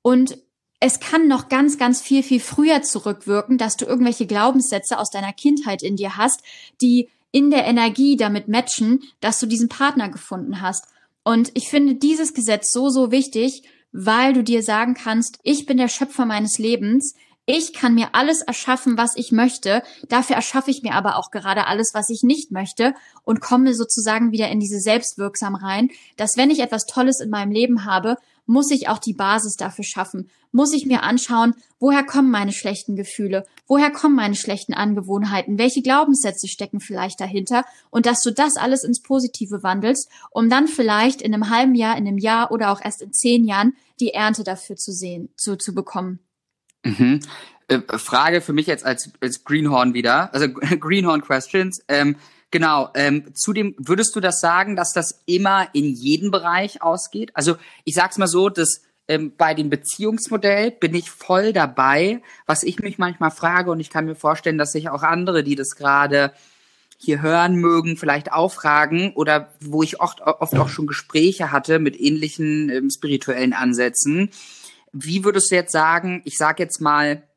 Und 0.00 0.38
es 0.80 1.00
kann 1.00 1.28
noch 1.28 1.50
ganz, 1.50 1.76
ganz 1.76 2.00
viel, 2.00 2.22
viel 2.22 2.40
früher 2.40 2.80
zurückwirken, 2.80 3.58
dass 3.58 3.76
du 3.76 3.84
irgendwelche 3.84 4.26
Glaubenssätze 4.26 4.98
aus 4.98 5.10
deiner 5.10 5.34
Kindheit 5.34 5.82
in 5.82 5.96
dir 5.96 6.16
hast, 6.16 6.42
die 6.80 7.10
in 7.30 7.50
der 7.50 7.66
Energie 7.66 8.16
damit 8.16 8.48
matchen, 8.48 9.02
dass 9.20 9.38
du 9.38 9.44
diesen 9.44 9.68
Partner 9.68 10.08
gefunden 10.08 10.62
hast. 10.62 10.86
Und 11.24 11.50
ich 11.52 11.68
finde 11.68 11.96
dieses 11.96 12.32
Gesetz 12.32 12.72
so, 12.72 12.88
so 12.88 13.10
wichtig, 13.10 13.64
weil 13.92 14.32
du 14.32 14.42
dir 14.42 14.62
sagen 14.62 14.94
kannst, 14.94 15.40
ich 15.42 15.66
bin 15.66 15.76
der 15.76 15.88
Schöpfer 15.88 16.24
meines 16.24 16.58
Lebens, 16.58 17.14
Ich 17.46 17.74
kann 17.74 17.94
mir 17.94 18.08
alles 18.12 18.40
erschaffen, 18.40 18.96
was 18.96 19.16
ich 19.16 19.30
möchte. 19.30 19.82
Dafür 20.08 20.36
erschaffe 20.36 20.70
ich 20.70 20.82
mir 20.82 20.94
aber 20.94 21.16
auch 21.16 21.30
gerade 21.30 21.66
alles, 21.66 21.92
was 21.92 22.08
ich 22.08 22.22
nicht 22.22 22.50
möchte 22.50 22.94
und 23.22 23.42
komme 23.42 23.74
sozusagen 23.74 24.32
wieder 24.32 24.48
in 24.48 24.60
diese 24.60 24.80
Selbstwirksam 24.80 25.54
rein, 25.54 25.90
dass 26.16 26.38
wenn 26.38 26.50
ich 26.50 26.60
etwas 26.60 26.86
Tolles 26.86 27.20
in 27.20 27.28
meinem 27.28 27.52
Leben 27.52 27.84
habe, 27.84 28.16
muss 28.46 28.70
ich 28.70 28.88
auch 28.88 28.98
die 28.98 29.12
Basis 29.12 29.56
dafür 29.56 29.84
schaffen. 29.84 30.30
Muss 30.52 30.72
ich 30.72 30.86
mir 30.86 31.02
anschauen, 31.02 31.54
woher 31.78 32.02
kommen 32.04 32.30
meine 32.30 32.52
schlechten 32.52 32.96
Gefühle? 32.96 33.44
Woher 33.66 33.90
kommen 33.90 34.14
meine 34.14 34.36
schlechten 34.36 34.72
Angewohnheiten? 34.72 35.58
Welche 35.58 35.82
Glaubenssätze 35.82 36.48
stecken 36.48 36.80
vielleicht 36.80 37.20
dahinter? 37.20 37.64
Und 37.90 38.06
dass 38.06 38.22
du 38.22 38.30
das 38.30 38.56
alles 38.56 38.84
ins 38.84 39.02
Positive 39.02 39.62
wandelst, 39.62 40.08
um 40.30 40.48
dann 40.48 40.66
vielleicht 40.66 41.20
in 41.20 41.34
einem 41.34 41.50
halben 41.50 41.74
Jahr, 41.74 41.96
in 41.96 42.06
einem 42.06 42.18
Jahr 42.18 42.52
oder 42.52 42.70
auch 42.72 42.80
erst 42.82 43.02
in 43.02 43.12
zehn 43.12 43.44
Jahren 43.44 43.74
die 44.00 44.14
Ernte 44.14 44.44
dafür 44.44 44.76
zu 44.76 44.92
sehen, 44.92 45.28
zu, 45.36 45.56
zu 45.56 45.74
bekommen. 45.74 46.20
Mhm. 46.84 47.20
Äh, 47.68 47.80
Frage 47.98 48.40
für 48.40 48.52
mich 48.52 48.66
jetzt 48.66 48.84
als, 48.84 49.10
als 49.20 49.44
Greenhorn 49.44 49.94
wieder, 49.94 50.32
also 50.32 50.48
Greenhorn 50.80 51.22
Questions. 51.22 51.82
Ähm, 51.88 52.16
Genau. 52.54 52.90
Ähm, 52.94 53.34
zudem 53.34 53.74
würdest 53.78 54.14
du 54.14 54.20
das 54.20 54.38
sagen, 54.38 54.76
dass 54.76 54.92
das 54.92 55.24
immer 55.26 55.66
in 55.72 55.86
jeden 55.86 56.30
Bereich 56.30 56.82
ausgeht? 56.82 57.32
Also 57.34 57.56
ich 57.82 57.96
sag's 57.96 58.16
mal 58.16 58.28
so, 58.28 58.48
dass 58.48 58.82
ähm, 59.08 59.32
bei 59.36 59.54
dem 59.54 59.70
Beziehungsmodell 59.70 60.70
bin 60.70 60.94
ich 60.94 61.10
voll 61.10 61.52
dabei. 61.52 62.22
Was 62.46 62.62
ich 62.62 62.78
mich 62.78 62.96
manchmal 62.96 63.32
frage 63.32 63.72
und 63.72 63.80
ich 63.80 63.90
kann 63.90 64.06
mir 64.06 64.14
vorstellen, 64.14 64.56
dass 64.56 64.70
sich 64.70 64.88
auch 64.88 65.02
andere, 65.02 65.42
die 65.42 65.56
das 65.56 65.74
gerade 65.74 66.32
hier 66.96 67.20
hören 67.20 67.56
mögen, 67.56 67.96
vielleicht 67.96 68.32
auch 68.32 68.52
fragen 68.52 69.12
oder 69.14 69.52
wo 69.60 69.82
ich 69.82 70.00
oft, 70.00 70.20
oft 70.20 70.56
auch 70.56 70.68
schon 70.68 70.86
Gespräche 70.86 71.50
hatte 71.50 71.80
mit 71.80 72.00
ähnlichen 72.00 72.70
ähm, 72.70 72.88
spirituellen 72.88 73.52
Ansätzen. 73.52 74.30
Wie 74.94 75.24
würdest 75.24 75.50
du 75.50 75.56
jetzt 75.56 75.72
sagen, 75.72 76.22
ich 76.24 76.38
sag 76.38 76.60
jetzt 76.60 76.80
mal, 76.80 77.28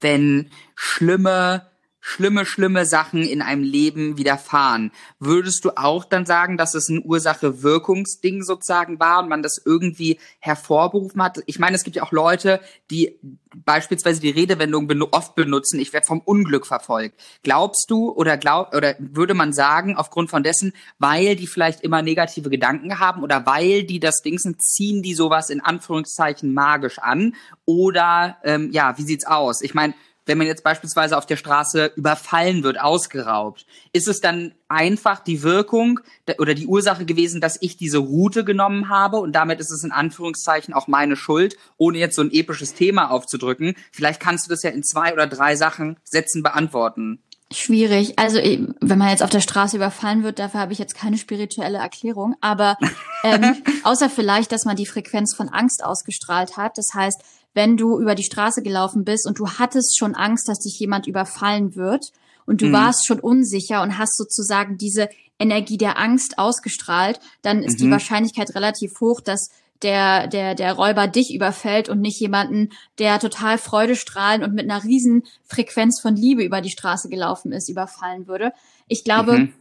wenn 0.00 0.50
schlimme 0.76 1.71
schlimme, 2.04 2.44
schlimme 2.44 2.84
Sachen 2.84 3.22
in 3.22 3.40
einem 3.40 3.62
Leben 3.62 4.18
widerfahren. 4.18 4.90
Würdest 5.20 5.64
du 5.64 5.70
auch 5.76 6.04
dann 6.04 6.26
sagen, 6.26 6.56
dass 6.56 6.74
es 6.74 6.88
ein 6.88 7.00
Ursache-Wirkungsding 7.02 8.42
sozusagen 8.42 8.98
war 8.98 9.22
und 9.22 9.28
man 9.28 9.42
das 9.42 9.62
irgendwie 9.64 10.18
hervorberufen 10.40 11.22
hat? 11.22 11.38
Ich 11.46 11.60
meine, 11.60 11.76
es 11.76 11.84
gibt 11.84 11.94
ja 11.94 12.02
auch 12.02 12.10
Leute, 12.10 12.60
die 12.90 13.18
beispielsweise 13.54 14.20
die 14.20 14.30
Redewendung 14.30 14.90
oft 15.12 15.36
benutzen, 15.36 15.78
ich 15.78 15.92
werde 15.92 16.06
vom 16.06 16.20
Unglück 16.20 16.66
verfolgt. 16.66 17.20
Glaubst 17.44 17.88
du 17.88 18.10
oder 18.10 18.36
glaub 18.36 18.74
oder 18.74 18.96
würde 18.98 19.34
man 19.34 19.52
sagen, 19.52 19.96
aufgrund 19.96 20.28
von 20.28 20.42
dessen, 20.42 20.72
weil 20.98 21.36
die 21.36 21.46
vielleicht 21.46 21.82
immer 21.82 22.02
negative 22.02 22.50
Gedanken 22.50 22.98
haben 22.98 23.22
oder 23.22 23.46
weil 23.46 23.84
die 23.84 24.00
das 24.00 24.22
Ding 24.22 24.38
sind, 24.38 24.60
ziehen 24.60 25.02
die 25.02 25.14
sowas 25.14 25.50
in 25.50 25.60
Anführungszeichen 25.60 26.52
magisch 26.52 26.98
an? 26.98 27.36
Oder 27.64 28.38
ähm, 28.42 28.70
ja, 28.72 28.98
wie 28.98 29.02
sieht's 29.02 29.26
aus? 29.26 29.62
Ich 29.62 29.74
meine, 29.74 29.94
wenn 30.26 30.38
man 30.38 30.46
jetzt 30.46 30.64
beispielsweise 30.64 31.16
auf 31.16 31.26
der 31.26 31.36
Straße 31.36 31.92
überfallen 31.96 32.62
wird, 32.62 32.80
ausgeraubt, 32.80 33.66
ist 33.92 34.08
es 34.08 34.20
dann 34.20 34.54
einfach 34.68 35.20
die 35.20 35.42
Wirkung 35.42 36.00
oder 36.38 36.54
die 36.54 36.66
Ursache 36.66 37.04
gewesen, 37.04 37.40
dass 37.40 37.58
ich 37.60 37.76
diese 37.76 37.98
Route 37.98 38.44
genommen 38.44 38.88
habe 38.88 39.18
und 39.18 39.32
damit 39.32 39.60
ist 39.60 39.70
es 39.70 39.84
in 39.84 39.92
Anführungszeichen 39.92 40.74
auch 40.74 40.86
meine 40.86 41.16
Schuld, 41.16 41.56
ohne 41.76 41.98
jetzt 41.98 42.16
so 42.16 42.22
ein 42.22 42.32
episches 42.32 42.74
Thema 42.74 43.10
aufzudrücken. 43.10 43.74
Vielleicht 43.90 44.20
kannst 44.20 44.46
du 44.46 44.50
das 44.50 44.62
ja 44.62 44.70
in 44.70 44.84
zwei 44.84 45.12
oder 45.12 45.26
drei 45.26 45.56
Sachen 45.56 45.96
Sätzen 46.04 46.42
beantworten. 46.42 47.20
Schwierig. 47.52 48.18
Also 48.18 48.38
wenn 48.38 48.98
man 48.98 49.10
jetzt 49.10 49.22
auf 49.22 49.30
der 49.30 49.40
Straße 49.40 49.76
überfallen 49.76 50.22
wird, 50.22 50.38
dafür 50.38 50.60
habe 50.60 50.72
ich 50.72 50.78
jetzt 50.78 50.94
keine 50.94 51.18
spirituelle 51.18 51.78
Erklärung. 51.78 52.34
Aber 52.40 52.76
ähm, 53.24 53.56
außer 53.84 54.08
vielleicht, 54.08 54.52
dass 54.52 54.64
man 54.64 54.76
die 54.76 54.86
Frequenz 54.86 55.34
von 55.34 55.48
Angst 55.48 55.84
ausgestrahlt 55.84 56.56
hat. 56.56 56.78
Das 56.78 56.94
heißt, 56.94 57.22
wenn 57.54 57.76
du 57.76 57.98
über 58.00 58.14
die 58.14 58.24
Straße 58.24 58.62
gelaufen 58.62 59.04
bist 59.04 59.26
und 59.26 59.38
du 59.38 59.48
hattest 59.48 59.98
schon 59.98 60.14
Angst, 60.14 60.48
dass 60.48 60.60
dich 60.60 60.78
jemand 60.78 61.06
überfallen 61.06 61.74
wird 61.76 62.12
und 62.46 62.60
du 62.60 62.66
mhm. 62.66 62.72
warst 62.72 63.06
schon 63.06 63.20
unsicher 63.20 63.82
und 63.82 63.98
hast 63.98 64.16
sozusagen 64.16 64.78
diese 64.78 65.08
Energie 65.38 65.76
der 65.76 65.98
Angst 65.98 66.38
ausgestrahlt, 66.38 67.20
dann 67.42 67.62
ist 67.62 67.78
mhm. 67.78 67.84
die 67.84 67.90
Wahrscheinlichkeit 67.90 68.54
relativ 68.54 69.00
hoch, 69.00 69.20
dass 69.20 69.50
der, 69.82 70.28
der, 70.28 70.54
der 70.54 70.74
Räuber 70.74 71.08
dich 71.08 71.34
überfällt 71.34 71.88
und 71.88 72.00
nicht 72.00 72.20
jemanden, 72.20 72.70
der 72.98 73.18
total 73.18 73.58
freudestrahlend 73.58 74.44
und 74.44 74.54
mit 74.54 74.70
einer 74.70 74.84
riesen 74.84 75.24
Frequenz 75.44 76.00
von 76.00 76.16
Liebe 76.16 76.44
über 76.44 76.60
die 76.60 76.70
Straße 76.70 77.08
gelaufen 77.08 77.52
ist, 77.52 77.68
überfallen 77.68 78.28
würde. 78.28 78.52
Ich 78.86 79.04
glaube, 79.04 79.38
mhm. 79.38 79.52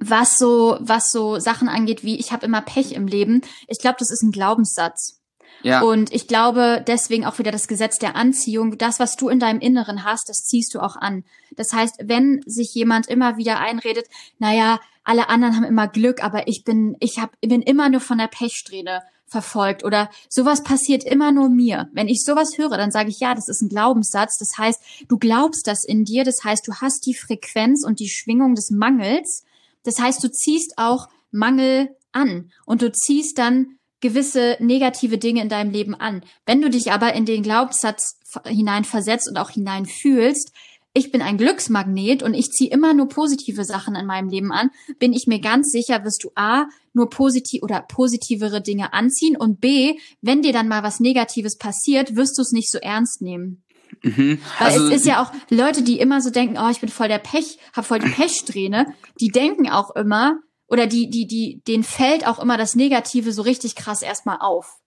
was 0.00 0.38
so, 0.38 0.78
was 0.80 1.10
so 1.10 1.40
Sachen 1.40 1.68
angeht, 1.68 2.04
wie 2.04 2.18
ich 2.18 2.32
habe 2.32 2.46
immer 2.46 2.62
Pech 2.62 2.92
im 2.92 3.08
Leben, 3.08 3.42
ich 3.66 3.80
glaube, 3.80 3.96
das 3.98 4.10
ist 4.10 4.22
ein 4.22 4.32
Glaubenssatz. 4.32 5.20
Ja. 5.62 5.82
Und 5.82 6.12
ich 6.12 6.28
glaube 6.28 6.84
deswegen 6.86 7.26
auch 7.26 7.38
wieder 7.38 7.50
das 7.50 7.68
Gesetz 7.68 7.98
der 7.98 8.16
Anziehung. 8.16 8.78
Das, 8.78 9.00
was 9.00 9.16
du 9.16 9.28
in 9.28 9.40
deinem 9.40 9.60
Inneren 9.60 10.04
hast, 10.04 10.28
das 10.28 10.44
ziehst 10.44 10.74
du 10.74 10.80
auch 10.80 10.96
an. 10.96 11.24
Das 11.56 11.72
heißt, 11.72 11.96
wenn 12.04 12.42
sich 12.46 12.74
jemand 12.74 13.08
immer 13.08 13.36
wieder 13.36 13.58
einredet, 13.58 14.06
naja, 14.38 14.80
alle 15.04 15.28
anderen 15.28 15.56
haben 15.56 15.64
immer 15.64 15.88
Glück, 15.88 16.22
aber 16.22 16.48
ich 16.48 16.64
bin, 16.64 16.96
ich 17.00 17.18
hab, 17.18 17.32
bin 17.40 17.62
immer 17.62 17.88
nur 17.88 18.00
von 18.00 18.18
der 18.18 18.28
Pechsträhne 18.28 19.02
verfolgt 19.28 19.84
oder 19.84 20.10
sowas 20.28 20.62
passiert 20.62 21.04
immer 21.04 21.32
nur 21.32 21.48
mir. 21.48 21.88
Wenn 21.92 22.08
ich 22.08 22.24
sowas 22.24 22.56
höre, 22.56 22.76
dann 22.76 22.90
sage 22.90 23.10
ich, 23.10 23.20
ja, 23.20 23.34
das 23.34 23.48
ist 23.48 23.62
ein 23.62 23.68
Glaubenssatz. 23.68 24.38
Das 24.38 24.56
heißt, 24.58 24.80
du 25.08 25.18
glaubst 25.18 25.66
das 25.66 25.84
in 25.84 26.04
dir. 26.04 26.24
Das 26.24 26.44
heißt, 26.44 26.66
du 26.66 26.74
hast 26.74 27.06
die 27.06 27.14
Frequenz 27.14 27.84
und 27.84 28.00
die 28.00 28.08
Schwingung 28.08 28.54
des 28.54 28.70
Mangels. 28.70 29.44
Das 29.82 29.98
heißt, 29.98 30.22
du 30.24 30.30
ziehst 30.30 30.74
auch 30.76 31.08
Mangel 31.30 31.94
an 32.12 32.50
und 32.64 32.82
du 32.82 32.90
ziehst 32.90 33.38
dann 33.38 33.77
gewisse 34.00 34.56
negative 34.60 35.18
Dinge 35.18 35.42
in 35.42 35.48
deinem 35.48 35.70
Leben 35.70 35.94
an. 35.94 36.22
Wenn 36.46 36.60
du 36.60 36.70
dich 36.70 36.92
aber 36.92 37.14
in 37.14 37.24
den 37.24 37.42
Glaubenssatz 37.42 38.18
hineinversetzt 38.44 39.28
und 39.28 39.36
auch 39.36 39.50
hineinfühlst, 39.50 40.52
ich 40.94 41.12
bin 41.12 41.22
ein 41.22 41.36
Glücksmagnet 41.36 42.22
und 42.22 42.34
ich 42.34 42.50
ziehe 42.50 42.70
immer 42.70 42.94
nur 42.94 43.08
positive 43.08 43.64
Sachen 43.64 43.94
in 43.94 44.06
meinem 44.06 44.28
Leben 44.28 44.52
an, 44.52 44.70
bin 44.98 45.12
ich 45.12 45.26
mir 45.26 45.40
ganz 45.40 45.70
sicher, 45.70 46.04
wirst 46.04 46.24
du 46.24 46.30
A, 46.34 46.66
nur 46.92 47.08
positiv 47.08 47.62
oder 47.62 47.82
positivere 47.82 48.60
Dinge 48.60 48.92
anziehen 48.92 49.36
und 49.36 49.60
B, 49.60 49.94
wenn 50.22 50.42
dir 50.42 50.52
dann 50.52 50.68
mal 50.68 50.82
was 50.82 50.98
Negatives 50.98 51.56
passiert, 51.56 52.16
wirst 52.16 52.36
du 52.38 52.42
es 52.42 52.52
nicht 52.52 52.70
so 52.70 52.78
ernst 52.78 53.22
nehmen. 53.22 53.62
Mhm. 54.02 54.38
Weil 54.58 54.72
also, 54.72 54.88
es 54.88 55.00
ist 55.00 55.06
ja 55.06 55.22
auch 55.22 55.32
Leute, 55.50 55.82
die 55.82 55.98
immer 55.98 56.20
so 56.20 56.30
denken, 56.30 56.56
oh, 56.58 56.70
ich 56.70 56.80
bin 56.80 56.88
voll 56.88 57.08
der 57.08 57.18
Pech, 57.18 57.58
hab 57.72 57.86
voll 57.86 57.98
die 57.98 58.08
Pechsträhne, 58.16 58.86
die 59.20 59.28
denken 59.28 59.68
auch 59.68 59.94
immer, 59.94 60.38
oder 60.68 60.86
die, 60.86 61.10
die, 61.10 61.26
die, 61.26 61.62
denen 61.66 61.82
fällt 61.82 62.26
auch 62.26 62.38
immer 62.38 62.56
das 62.56 62.76
Negative 62.76 63.32
so 63.32 63.42
richtig 63.42 63.74
krass 63.74 64.02
erstmal 64.02 64.38
auf. 64.40 64.78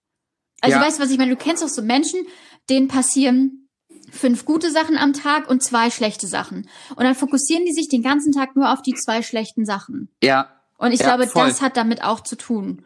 Also 0.62 0.78
ja. 0.78 0.84
weißt 0.84 1.00
du, 1.00 1.04
was 1.04 1.12
ich 1.12 1.18
meine? 1.18 1.32
Du 1.32 1.44
kennst 1.44 1.64
doch 1.64 1.68
so 1.68 1.82
Menschen, 1.82 2.26
denen 2.70 2.88
passieren 2.88 3.68
fünf 4.12 4.46
gute 4.46 4.72
Sachen 4.72 4.98
am 4.98 5.14
Tag 5.14 5.50
und 5.50 5.64
zwei 5.64 5.90
schlechte 5.90 6.28
Sachen. 6.28 6.70
Und 6.96 7.04
dann 7.04 7.16
fokussieren 7.16 7.66
die 7.66 7.74
sich 7.74 7.90
den 7.90 8.04
ganzen 8.04 8.32
Tag 8.32 8.56
nur 8.56 8.72
auf 8.72 8.82
die 8.82 8.94
zwei 8.94 9.24
schlechten 9.24 9.66
Sachen. 9.66 10.10
Ja. 10.22 10.52
Und 10.78 10.92
ich 10.92 11.00
ja, 11.00 11.08
glaube, 11.08 11.28
voll. 11.28 11.48
das 11.48 11.62
hat 11.62 11.78
damit 11.78 12.04
auch 12.04 12.22
zu 12.22 12.36
tun. 12.36 12.86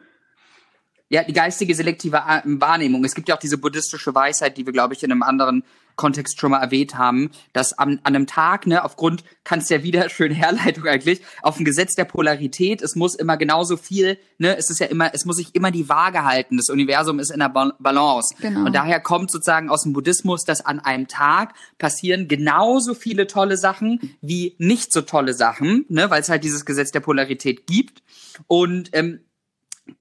Ja, 1.10 1.24
die 1.24 1.34
geistige 1.34 1.76
selektive 1.76 2.18
Wahrnehmung. 2.46 3.04
Es 3.06 3.14
gibt 3.14 3.30
ja 3.30 3.36
auch 3.36 3.40
diese 3.40 3.58
buddhistische 3.58 4.16
Weisheit, 4.16 4.58
die 4.58 4.66
wir, 4.66 4.74
glaube 4.74 4.94
ich, 4.94 5.04
in 5.04 5.12
einem 5.12 5.24
anderen 5.24 5.64
Kontext 5.96 6.40
schon 6.40 6.52
mal 6.52 6.62
erwähnt 6.62 6.98
haben, 6.98 7.32
dass 7.54 7.78
an, 7.78 8.00
an 8.04 8.16
einem 8.16 8.28
Tag, 8.28 8.68
ne, 8.68 8.84
aufgrund, 8.84 9.24
kannst 9.44 9.70
ja 9.70 9.84
wieder 9.84 10.10
schön 10.16 10.32
Herleitung 10.32 10.86
eigentlich, 10.86 11.22
auf 11.42 11.58
dem 11.58 11.66
Gesetz 11.66 11.96
der 11.96 12.06
Polarität, 12.06 12.82
es 12.82 12.96
muss 12.96 13.16
immer 13.16 13.38
genauso 13.38 13.78
viel, 13.78 14.18
ne, 14.38 14.58
es 14.58 14.70
ist 14.70 14.80
ja 14.80 14.88
immer, 14.88 15.14
es 15.14 15.26
muss 15.26 15.38
sich 15.38 15.56
immer 15.56 15.72
die 15.72 15.90
Waage 15.90 16.24
halten. 16.24 16.58
Das 16.58 16.70
Universum 16.70 17.20
ist 17.20 17.32
in 17.32 17.40
der 17.40 17.50
Balance. 17.50 18.36
Genau. 18.40 18.66
Und 18.66 18.76
daher 18.76 19.00
kommt 19.00 19.32
sozusagen 19.32 19.70
aus 19.70 19.84
dem 19.84 19.94
Buddhismus, 19.94 20.44
dass 20.44 20.66
an 20.66 20.80
einem 20.80 21.08
Tag 21.08 21.54
passieren 21.78 22.28
genauso 22.28 22.94
viele 22.94 23.28
tolle 23.28 23.58
Sachen 23.58 24.16
wie 24.22 24.56
nicht 24.58 24.92
so 24.92 25.02
tolle 25.02 25.34
Sachen, 25.34 25.86
ne, 25.90 26.10
weil 26.10 26.22
es 26.22 26.30
halt 26.30 26.44
dieses 26.44 26.66
Gesetz 26.66 26.92
der 26.92 27.00
Polarität 27.00 27.68
gibt. 27.68 28.04
Und 28.48 28.90
ähm, 28.94 29.22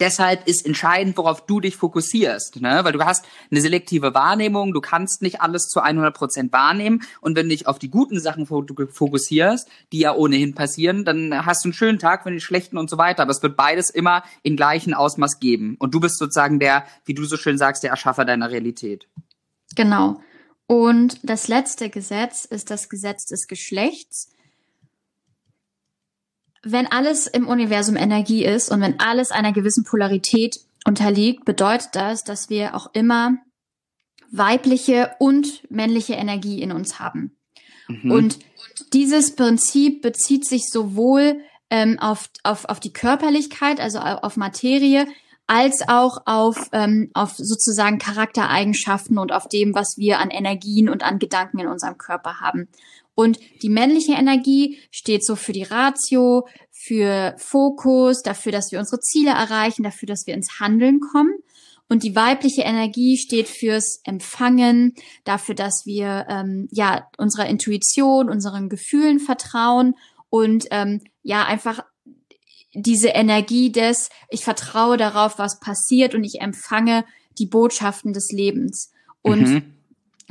Deshalb 0.01 0.49
ist 0.49 0.65
entscheidend, 0.65 1.19
worauf 1.19 1.45
du 1.45 1.61
dich 1.61 1.77
fokussierst, 1.77 2.61
ne? 2.63 2.81
weil 2.85 2.93
du 2.93 3.05
hast 3.05 3.27
eine 3.51 3.61
selektive 3.61 4.15
Wahrnehmung, 4.15 4.73
du 4.73 4.81
kannst 4.81 5.21
nicht 5.21 5.43
alles 5.43 5.69
zu 5.69 5.81
100 5.81 6.17
Prozent 6.17 6.53
wahrnehmen 6.53 7.03
und 7.21 7.37
wenn 7.37 7.47
du 7.47 7.51
dich 7.51 7.67
auf 7.67 7.79
die 7.79 7.91
guten 7.91 8.19
Sachen 8.19 8.47
fokussierst, 8.47 9.69
die 9.93 9.99
ja 9.99 10.15
ohnehin 10.15 10.55
passieren, 10.55 11.05
dann 11.05 11.45
hast 11.45 11.65
du 11.65 11.69
einen 11.69 11.75
schönen 11.75 11.99
Tag, 11.99 12.25
wenn 12.25 12.33
die 12.33 12.41
schlechten 12.41 12.79
und 12.79 12.89
so 12.89 12.97
weiter, 12.97 13.23
aber 13.23 13.33
es 13.33 13.43
wird 13.43 13.57
beides 13.57 13.91
immer 13.91 14.25
in 14.43 14.57
gleichen 14.57 14.95
Ausmaß 14.95 15.39
geben 15.39 15.77
und 15.79 15.95
du 15.95 16.01
bist 16.01 16.19
sozusagen 16.19 16.59
der, 16.59 16.87
wie 17.05 17.15
du 17.15 17.25
so 17.25 17.37
schön 17.37 17.59
sagst, 17.59 17.83
der 17.83 17.91
Erschaffer 17.91 18.25
deiner 18.25 18.51
Realität. 18.51 19.07
Genau. 19.77 20.21
Und 20.67 21.21
das 21.29 21.47
letzte 21.49 21.91
Gesetz 21.91 22.47
ist 22.47 22.71
das 22.71 22.89
Gesetz 22.89 23.27
des 23.27 23.47
Geschlechts 23.49 24.34
wenn 26.65 26.91
alles 26.91 27.27
im 27.27 27.47
Universum 27.47 27.97
Energie 27.97 28.45
ist 28.45 28.71
und 28.71 28.81
wenn 28.81 29.01
alles 29.01 29.31
einer 29.31 29.53
gewissen 29.53 29.85
Polarität 29.85 30.57
unterliegt, 30.85 31.45
bedeutet 31.45 31.91
das, 31.93 32.25
dass 32.25 32.51
wir 32.51 32.75
auch 32.75 32.91
immer 32.93 33.39
weibliche 34.31 35.13
und 35.19 35.63
männliche 35.71 36.15
Energie 36.15 36.61
in 36.61 36.73
uns 36.73 36.99
haben. 36.99 37.37
Mhm. 37.89 38.11
Und 38.11 38.39
dieses 38.93 39.37
Prinzip 39.37 40.03
bezieht 40.03 40.47
sich 40.47 40.71
sowohl 40.71 41.41
ähm, 41.71 41.99
auf, 41.99 42.29
auf, 42.43 42.65
auf 42.67 42.81
die 42.81 42.93
Körperlichkeit, 42.93 43.81
also 43.81 43.99
auf 43.99 44.37
Materie, 44.37 45.07
als 45.47 45.83
auch 45.89 46.23
auf, 46.25 46.69
ähm, 46.73 47.11
auf 47.15 47.35
sozusagen 47.37 47.99
Charaktereigenschaften 47.99 49.19
und 49.19 49.33
auf 49.33 49.49
dem, 49.49 49.75
was 49.75 49.99
wir 49.99 50.19
an 50.19 50.31
Energien 50.31 50.89
und 50.89 51.03
an 51.03 51.19
Gedanken 51.19 51.59
in 51.59 51.67
unserem 51.67 51.99
Körper 51.99 52.41
haben. 52.41 52.69
Und 53.15 53.39
die 53.63 53.69
männliche 53.69 54.15
Energie 54.15 54.79
steht 54.91 55.25
so 55.25 55.37
für 55.37 55.53
die 55.53 55.63
Ratio, 55.63 56.47
für 56.71 57.35
Fokus, 57.39 58.23
dafür, 58.23 58.53
dass 58.53 58.73
wir 58.73 58.79
unsere 58.79 59.01
Ziele 59.01 59.31
erreichen, 59.31 59.85
dafür, 59.85 60.07
dass 60.07 60.27
wir 60.27 60.35
ins 60.35 60.59
Handeln 60.61 61.01
kommen. 61.01 61.35
Und 61.89 62.03
die 62.03 62.17
weibliche 62.17 62.63
Energie 62.63 63.19
steht 63.19 63.47
fürs 63.47 64.01
Empfangen, 64.05 64.95
dafür, 65.25 65.55
dass 65.55 65.83
wir 65.85 66.27
ähm, 66.29 66.67
ja 66.71 67.09
unserer 67.19 67.47
Intuition, 67.47 68.31
unseren 68.31 68.69
Gefühlen 68.69 69.21
vertrauen 69.21 69.95
und 70.31 70.67
ähm, 70.71 71.03
ja 71.23 71.45
einfach 71.45 71.85
diese 72.75 73.09
Energie 73.09 73.71
des, 73.71 74.09
ich 74.29 74.45
vertraue 74.45 74.97
darauf, 74.97 75.39
was 75.39 75.61
passiert 75.61 76.15
und 76.15 76.25
ich 76.25 76.41
empfange 76.41 77.05
die 77.39 77.47
Botschaften 77.47 78.13
des 78.13 78.33
Lebens. 78.33 78.91
Und 79.23 79.49
mhm. 79.49 79.74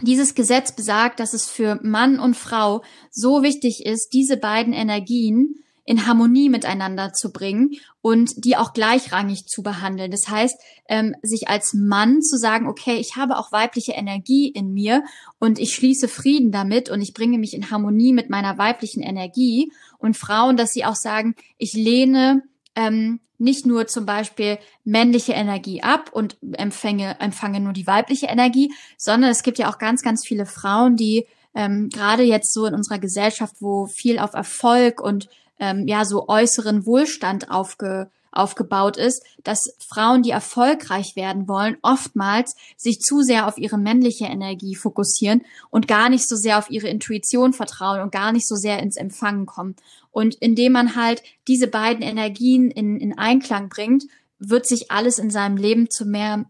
Dieses 0.01 0.35
Gesetz 0.35 0.71
besagt, 0.71 1.19
dass 1.19 1.33
es 1.33 1.49
für 1.49 1.79
Mann 1.83 2.19
und 2.19 2.35
Frau 2.35 2.83
so 3.11 3.43
wichtig 3.43 3.85
ist, 3.85 4.13
diese 4.13 4.37
beiden 4.37 4.73
Energien 4.73 5.63
in 5.85 6.07
Harmonie 6.07 6.49
miteinander 6.49 7.11
zu 7.11 7.31
bringen 7.31 7.71
und 8.01 8.45
die 8.45 8.55
auch 8.55 8.73
gleichrangig 8.73 9.47
zu 9.47 9.63
behandeln. 9.63 10.11
Das 10.11 10.29
heißt, 10.29 10.57
ähm, 10.87 11.13
sich 11.21 11.49
als 11.49 11.73
Mann 11.73 12.21
zu 12.21 12.37
sagen, 12.37 12.67
okay, 12.67 12.95
ich 12.95 13.17
habe 13.17 13.37
auch 13.37 13.51
weibliche 13.51 13.91
Energie 13.91 14.47
in 14.47 14.73
mir 14.73 15.03
und 15.39 15.59
ich 15.59 15.73
schließe 15.73 16.07
Frieden 16.07 16.51
damit 16.51 16.89
und 16.89 17.01
ich 17.01 17.13
bringe 17.13 17.37
mich 17.37 17.53
in 17.53 17.69
Harmonie 17.69 18.13
mit 18.13 18.29
meiner 18.29 18.57
weiblichen 18.57 19.01
Energie. 19.01 19.71
Und 19.97 20.17
Frauen, 20.17 20.57
dass 20.57 20.71
sie 20.71 20.85
auch 20.85 20.95
sagen, 20.95 21.35
ich 21.57 21.73
lehne 21.73 22.43
ähm, 22.75 23.19
nicht 23.37 23.65
nur 23.65 23.87
zum 23.87 24.05
Beispiel 24.05 24.57
männliche 24.83 25.33
Energie 25.33 25.83
ab 25.83 26.09
und 26.13 26.37
empfange, 26.53 27.19
empfange 27.19 27.59
nur 27.59 27.73
die 27.73 27.87
weibliche 27.87 28.27
Energie, 28.27 28.73
sondern 28.97 29.31
es 29.31 29.43
gibt 29.43 29.57
ja 29.57 29.69
auch 29.69 29.77
ganz, 29.77 30.01
ganz 30.01 30.25
viele 30.25 30.45
Frauen, 30.45 30.95
die 30.95 31.27
ähm, 31.55 31.89
gerade 31.89 32.23
jetzt 32.23 32.53
so 32.53 32.65
in 32.65 32.73
unserer 32.73 32.99
Gesellschaft, 32.99 33.55
wo 33.59 33.85
viel 33.85 34.19
auf 34.19 34.33
Erfolg 34.33 35.01
und 35.01 35.29
ähm, 35.59 35.87
ja 35.87 36.05
so 36.05 36.27
äußeren 36.27 36.85
Wohlstand 36.85 37.51
aufge, 37.51 38.09
aufgebaut 38.33 38.97
ist, 38.97 39.23
dass 39.43 39.75
Frauen, 39.79 40.23
die 40.23 40.31
erfolgreich 40.31 41.15
werden 41.15 41.47
wollen, 41.47 41.77
oftmals 41.81 42.55
sich 42.77 42.99
zu 42.99 43.21
sehr 43.21 43.47
auf 43.47 43.57
ihre 43.57 43.77
männliche 43.77 44.25
Energie 44.25 44.75
fokussieren 44.75 45.43
und 45.69 45.87
gar 45.87 46.09
nicht 46.09 46.27
so 46.27 46.35
sehr 46.35 46.57
auf 46.57 46.69
ihre 46.69 46.87
Intuition 46.87 47.53
vertrauen 47.53 48.01
und 48.01 48.11
gar 48.11 48.31
nicht 48.31 48.47
so 48.47 48.55
sehr 48.55 48.79
ins 48.79 48.97
Empfangen 48.97 49.45
kommen. 49.45 49.75
Und 50.11 50.35
indem 50.35 50.73
man 50.73 50.95
halt 50.95 51.23
diese 51.47 51.67
beiden 51.67 52.03
Energien 52.03 52.69
in, 52.69 52.97
in 52.99 53.17
Einklang 53.17 53.69
bringt, 53.69 54.03
wird 54.39 54.67
sich 54.67 54.91
alles 54.91 55.19
in 55.19 55.29
seinem 55.29 55.57
Leben 55.57 55.89
zu 55.89 56.05
mehr 56.05 56.45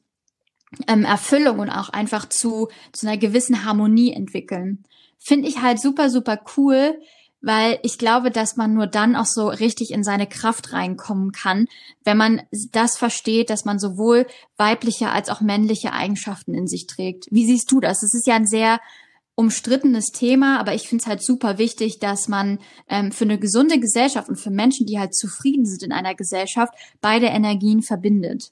ähm, 0.88 1.06
Erfüllung 1.06 1.60
und 1.60 1.70
auch 1.70 1.90
einfach 1.90 2.28
zu, 2.28 2.70
zu 2.92 3.08
einer 3.08 3.18
gewissen 3.18 3.66
Harmonie 3.66 4.14
entwickeln. 4.14 4.84
Finde 5.20 5.48
ich 5.48 5.62
halt 5.62 5.80
super, 5.80 6.10
super 6.10 6.40
cool, 6.58 7.00
weil 7.44 7.78
ich 7.84 7.98
glaube, 7.98 8.32
dass 8.32 8.56
man 8.56 8.74
nur 8.74 8.88
dann 8.88 9.16
auch 9.18 9.26
so 9.26 9.50
richtig 9.50 9.92
in 9.92 10.04
seine 10.04 10.28
Kraft 10.28 10.72
reinkommen 10.72 11.34
kann, 11.34 11.68
wenn 12.06 12.18
man 12.18 12.42
das 12.72 12.98
versteht, 12.98 13.50
dass 13.50 13.66
man 13.66 13.80
sowohl 13.80 14.26
weibliche 14.56 15.10
als 15.10 15.30
auch 15.30 15.42
männliche 15.42 15.92
Eigenschaften 15.92 16.54
in 16.54 16.68
sich 16.68 16.88
trägt. 16.88 17.26
Wie 17.30 17.46
siehst 17.46 17.70
du 17.72 17.82
das? 17.82 18.02
Es 18.02 18.14
ist 18.14 18.28
ja 18.28 18.36
ein 18.36 18.48
sehr 18.48 18.80
umstrittenes 19.36 20.12
Thema, 20.12 20.60
aber 20.60 20.74
ich 20.74 20.88
finde 20.88 21.02
es 21.02 21.08
halt 21.08 21.22
super 21.22 21.58
wichtig, 21.58 22.00
dass 22.00 22.30
man 22.30 22.60
ähm, 22.88 23.12
für 23.12 23.26
eine 23.26 23.38
gesunde 23.38 23.80
Gesellschaft 23.80 24.30
und 24.30 24.38
für 24.38 24.52
Menschen, 24.52 24.86
die 24.86 25.00
halt 25.00 25.14
zufrieden 25.14 25.66
sind 25.66 25.84
in 25.84 25.92
einer 25.92 26.16
Gesellschaft, 26.16 26.74
beide 27.02 27.26
Energien 27.26 27.82
verbindet. 27.82 28.52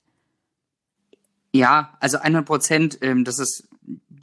Ja, 1.53 1.97
also 2.01 2.17
100 2.17 2.45
Prozent, 2.45 2.97
ähm, 3.01 3.23
das 3.23 3.39
ist 3.39 3.69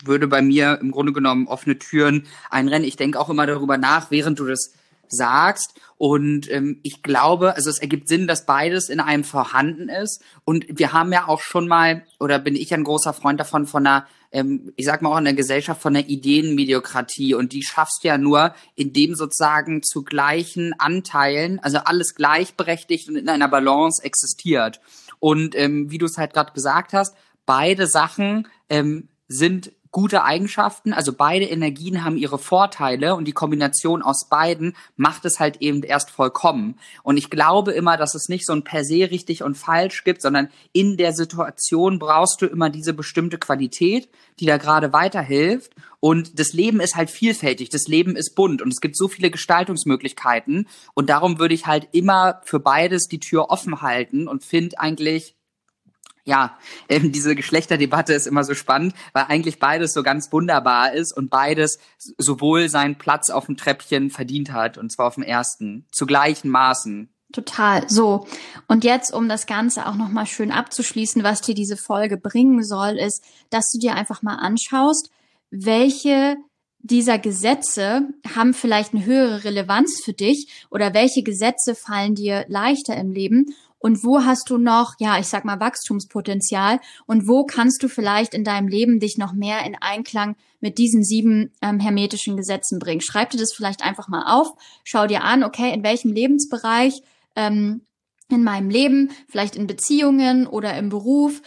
würde 0.05 0.29
bei 0.29 0.43
mir 0.43 0.79
im 0.81 0.91
Grunde 0.91 1.13
genommen 1.13 1.47
offene 1.47 1.79
Türen 1.79 2.27
einrennen. 2.51 2.87
Ich 2.87 2.97
denke 2.97 3.19
auch 3.19 3.31
immer 3.31 3.47
darüber 3.47 3.79
nach, 3.79 4.11
während 4.11 4.39
du 4.39 4.47
das 4.47 4.73
sagst. 5.09 5.81
Und 5.97 6.51
ähm, 6.51 6.79
ich 6.83 7.03
glaube, 7.03 7.57
also 7.57 7.71
es 7.71 7.79
ergibt 7.79 8.09
Sinn, 8.09 8.27
dass 8.27 8.47
beides 8.47 8.89
in 8.89 9.01
einem 9.01 9.25
vorhanden 9.25 9.89
ist. 9.89 10.23
Und 10.45 10.67
wir 10.69 10.93
haben 10.93 11.13
ja 11.13 11.27
auch 11.27 11.41
schon 11.41 11.67
mal, 11.67 12.05
oder 12.21 12.39
bin 12.39 12.55
ich 12.55 12.73
ein 12.73 12.85
großer 12.85 13.13
Freund 13.13 13.41
davon, 13.41 13.67
von 13.67 13.87
einer, 13.87 14.07
ähm, 14.31 14.73
ich 14.77 14.87
sag 14.87 15.03
mal 15.03 15.13
auch 15.13 15.19
in 15.19 15.25
der 15.25 15.35
Gesellschaft 15.35 15.83
von 15.83 15.95
der 15.95 16.09
Ideenmediokratie. 16.09 17.35
Und 17.35 17.53
die 17.53 17.63
schaffst 17.63 18.05
du 18.05 18.09
ja 18.09 18.19
nur, 18.19 18.55
indem 18.77 19.15
sozusagen 19.15 19.83
zu 19.83 20.05
gleichen 20.05 20.75
Anteilen, 20.79 21.59
also 21.61 21.79
alles 21.79 22.15
gleichberechtigt 22.15 23.09
und 23.09 23.17
in 23.17 23.29
einer 23.29 23.49
Balance 23.49 24.03
existiert. 24.05 24.81
Und 25.19 25.57
ähm, 25.57 25.91
wie 25.91 25.99
du 25.99 26.07
es 26.07 26.17
halt 26.17 26.33
gerade 26.33 26.53
gesagt 26.53 26.93
hast, 26.93 27.17
beide 27.45 27.89
Sachen 27.89 28.47
ähm, 28.69 29.09
sind 29.27 29.73
gute 29.91 30.25
Eigenschaften. 30.25 30.93
Also 30.93 31.13
beide 31.13 31.47
Energien 31.47 32.05
haben 32.05 32.17
ihre 32.17 32.39
Vorteile 32.39 33.15
und 33.15 33.27
die 33.27 33.33
Kombination 33.33 34.03
aus 34.03 34.29
beiden 34.29 34.77
macht 34.97 35.25
es 35.25 35.41
halt 35.41 35.59
eben 35.61 35.83
erst 35.83 36.11
vollkommen. 36.11 36.79
Und 37.03 37.17
ich 37.17 37.31
glaube 37.31 37.73
immer, 37.73 37.97
dass 37.97 38.15
es 38.15 38.29
nicht 38.29 38.47
so 38.47 38.53
ein 38.53 38.65
per 38.65 38.85
se 38.85 39.11
richtig 39.11 39.43
und 39.43 39.57
falsch 39.57 40.05
gibt, 40.05 40.23
sondern 40.23 40.49
in 40.73 40.97
der 40.97 41.13
Situation 41.13 41.99
brauchst 41.99 42.43
du 42.43 42.47
immer 42.47 42.71
diese 42.71 42.93
bestimmte 42.93 43.39
Qualität, 43.39 44.09
die 44.41 44.47
da 44.47 44.57
gerade 44.57 44.93
weiterhilft. 44.93 45.75
Und 46.01 46.39
das 46.39 46.53
Leben 46.53 46.81
ist 46.81 46.95
halt 46.95 47.11
vielfältig, 47.11 47.71
das 47.71 47.89
Leben 47.89 48.15
ist 48.15 48.35
bunt 48.37 48.63
und 48.63 48.73
es 48.73 48.81
gibt 48.81 48.97
so 48.97 49.09
viele 49.09 49.31
Gestaltungsmöglichkeiten. 49.31 50.69
Und 50.95 51.11
darum 51.11 51.39
würde 51.39 51.55
ich 51.55 51.67
halt 51.67 51.89
immer 51.93 52.41
für 52.45 52.61
beides 52.61 53.09
die 53.09 53.19
Tür 53.21 53.51
offen 53.51 53.83
halten 53.83 54.29
und 54.29 54.45
finde 54.45 54.79
eigentlich, 54.79 55.35
ja, 56.29 56.59
ähm, 56.91 57.11
diese 57.11 57.35
Geschlechterdebatte 57.35 58.13
ist 58.13 58.27
immer 58.27 58.45
so 58.45 58.55
spannend, 58.55 58.95
weil 59.15 59.25
eigentlich 59.29 59.59
beides 59.59 59.95
so 59.95 60.03
ganz 60.03 60.31
wunderbar 60.31 60.93
ist 60.93 61.17
und 61.17 61.31
beides 61.31 61.79
sowohl 62.19 62.69
seinen 62.69 62.99
Platz 62.99 63.31
auf 63.31 63.47
dem 63.47 63.57
Treppchen 63.57 64.11
verdient 64.11 64.53
hat, 64.53 64.77
und 64.77 64.93
zwar 64.93 65.07
auf 65.07 65.15
dem 65.15 65.23
ersten, 65.23 65.87
zu 65.91 66.05
gleichen 66.05 66.51
Maßen. 66.51 67.09
Total. 67.33 67.89
So. 67.89 68.27
Und 68.69 68.85
jetzt, 68.85 69.13
um 69.13 69.29
das 69.29 69.47
Ganze 69.47 69.87
auch 69.87 69.95
nochmal 69.95 70.27
schön 70.27 70.53
abzuschließen, 70.53 71.23
was 71.25 71.41
dir 71.41 71.55
diese 71.55 71.77
Folge 71.77 72.19
bringen 72.19 72.63
soll, 72.63 72.99
ist, 72.99 73.25
dass 73.51 73.71
du 73.73 73.79
dir 73.79 73.95
einfach 73.95 74.23
mal 74.23 74.37
anschaust, 74.37 75.11
welche 75.51 76.37
dieser 76.81 77.19
Gesetze 77.19 78.09
haben 78.35 78.55
vielleicht 78.55 78.95
eine 78.95 79.05
höhere 79.05 79.45
Relevanz 79.45 80.01
für 80.05 80.13
dich 80.13 80.67
oder 80.71 80.95
welche 80.95 81.23
Gesetze 81.23 81.75
fallen 81.75 82.15
dir 82.15 82.45
leichter 82.49 82.97
im 82.97 83.13
Leben 83.13 83.55
und 83.79 84.05
wo 84.05 84.25
hast 84.25 84.51
du 84.51 84.59
noch, 84.59 84.95
ja, 84.99 85.19
ich 85.19 85.27
sag 85.27 85.45
mal, 85.45 85.61
Wachstumspotenzial? 85.61 86.81
Und 87.07 87.29
wo 87.29 87.45
kannst 87.45 87.83
du 87.83 87.89
vielleicht 87.89 88.35
in 88.35 88.45
deinem 88.45 88.69
Leben 88.69 88.99
dich 88.99 89.19
noch 89.19 89.33
mehr 89.33 89.65
in 89.65 89.77
Einklang 89.81 90.37
mit 90.61 90.79
diesen 90.79 91.05
sieben 91.05 91.53
ähm, 91.63 91.79
hermetischen 91.79 92.37
Gesetzen 92.37 92.79
bringen. 92.79 93.01
Schreib 93.01 93.31
dir 93.31 93.39
das 93.39 93.53
vielleicht 93.55 93.83
einfach 93.83 94.09
mal 94.09 94.25
auf, 94.27 94.53
schau 94.85 95.07
dir 95.07 95.23
an, 95.23 95.45
okay, 95.45 95.73
in 95.73 95.83
welchem 95.83 96.13
Lebensbereich 96.13 97.03
ähm, 97.37 97.83
in 98.29 98.43
meinem 98.43 98.71
Leben, 98.71 99.11
vielleicht 99.29 99.57
in 99.57 99.67
Beziehungen 99.67 100.47
oder 100.47 100.77
im 100.77 100.89
Beruf, 100.89 101.41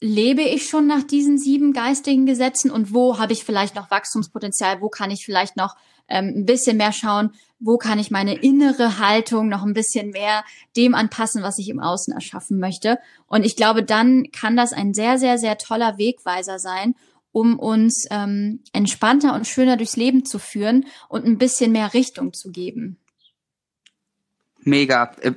lebe 0.00 0.42
ich 0.42 0.68
schon 0.68 0.86
nach 0.86 1.02
diesen 1.02 1.38
sieben 1.38 1.72
geistigen 1.72 2.26
Gesetzen? 2.26 2.70
Und 2.70 2.92
wo 2.92 3.18
habe 3.18 3.32
ich 3.32 3.44
vielleicht 3.44 3.74
noch 3.74 3.90
Wachstumspotenzial, 3.90 4.80
wo 4.80 4.88
kann 4.88 5.10
ich 5.10 5.24
vielleicht 5.24 5.56
noch 5.56 5.76
ähm, 6.08 6.32
ein 6.36 6.46
bisschen 6.46 6.76
mehr 6.76 6.92
schauen, 6.92 7.32
wo 7.58 7.78
kann 7.78 7.98
ich 7.98 8.10
meine 8.10 8.34
innere 8.34 8.98
Haltung 8.98 9.48
noch 9.48 9.62
ein 9.62 9.74
bisschen 9.74 10.10
mehr 10.10 10.44
dem 10.76 10.94
anpassen, 10.94 11.42
was 11.42 11.58
ich 11.58 11.68
im 11.68 11.80
Außen 11.80 12.12
erschaffen 12.12 12.58
möchte. 12.58 12.98
Und 13.26 13.44
ich 13.44 13.56
glaube, 13.56 13.82
dann 13.82 14.30
kann 14.30 14.56
das 14.56 14.72
ein 14.72 14.94
sehr, 14.94 15.18
sehr, 15.18 15.38
sehr 15.38 15.56
toller 15.58 15.98
Wegweiser 15.98 16.58
sein, 16.58 16.94
um 17.32 17.58
uns 17.58 18.06
ähm, 18.10 18.60
entspannter 18.72 19.34
und 19.34 19.46
schöner 19.46 19.76
durchs 19.76 19.96
Leben 19.96 20.24
zu 20.24 20.38
führen 20.38 20.86
und 21.08 21.24
ein 21.24 21.38
bisschen 21.38 21.72
mehr 21.72 21.94
Richtung 21.94 22.32
zu 22.32 22.50
geben. 22.50 22.98
Mega. 24.60 25.12
Äh, 25.20 25.32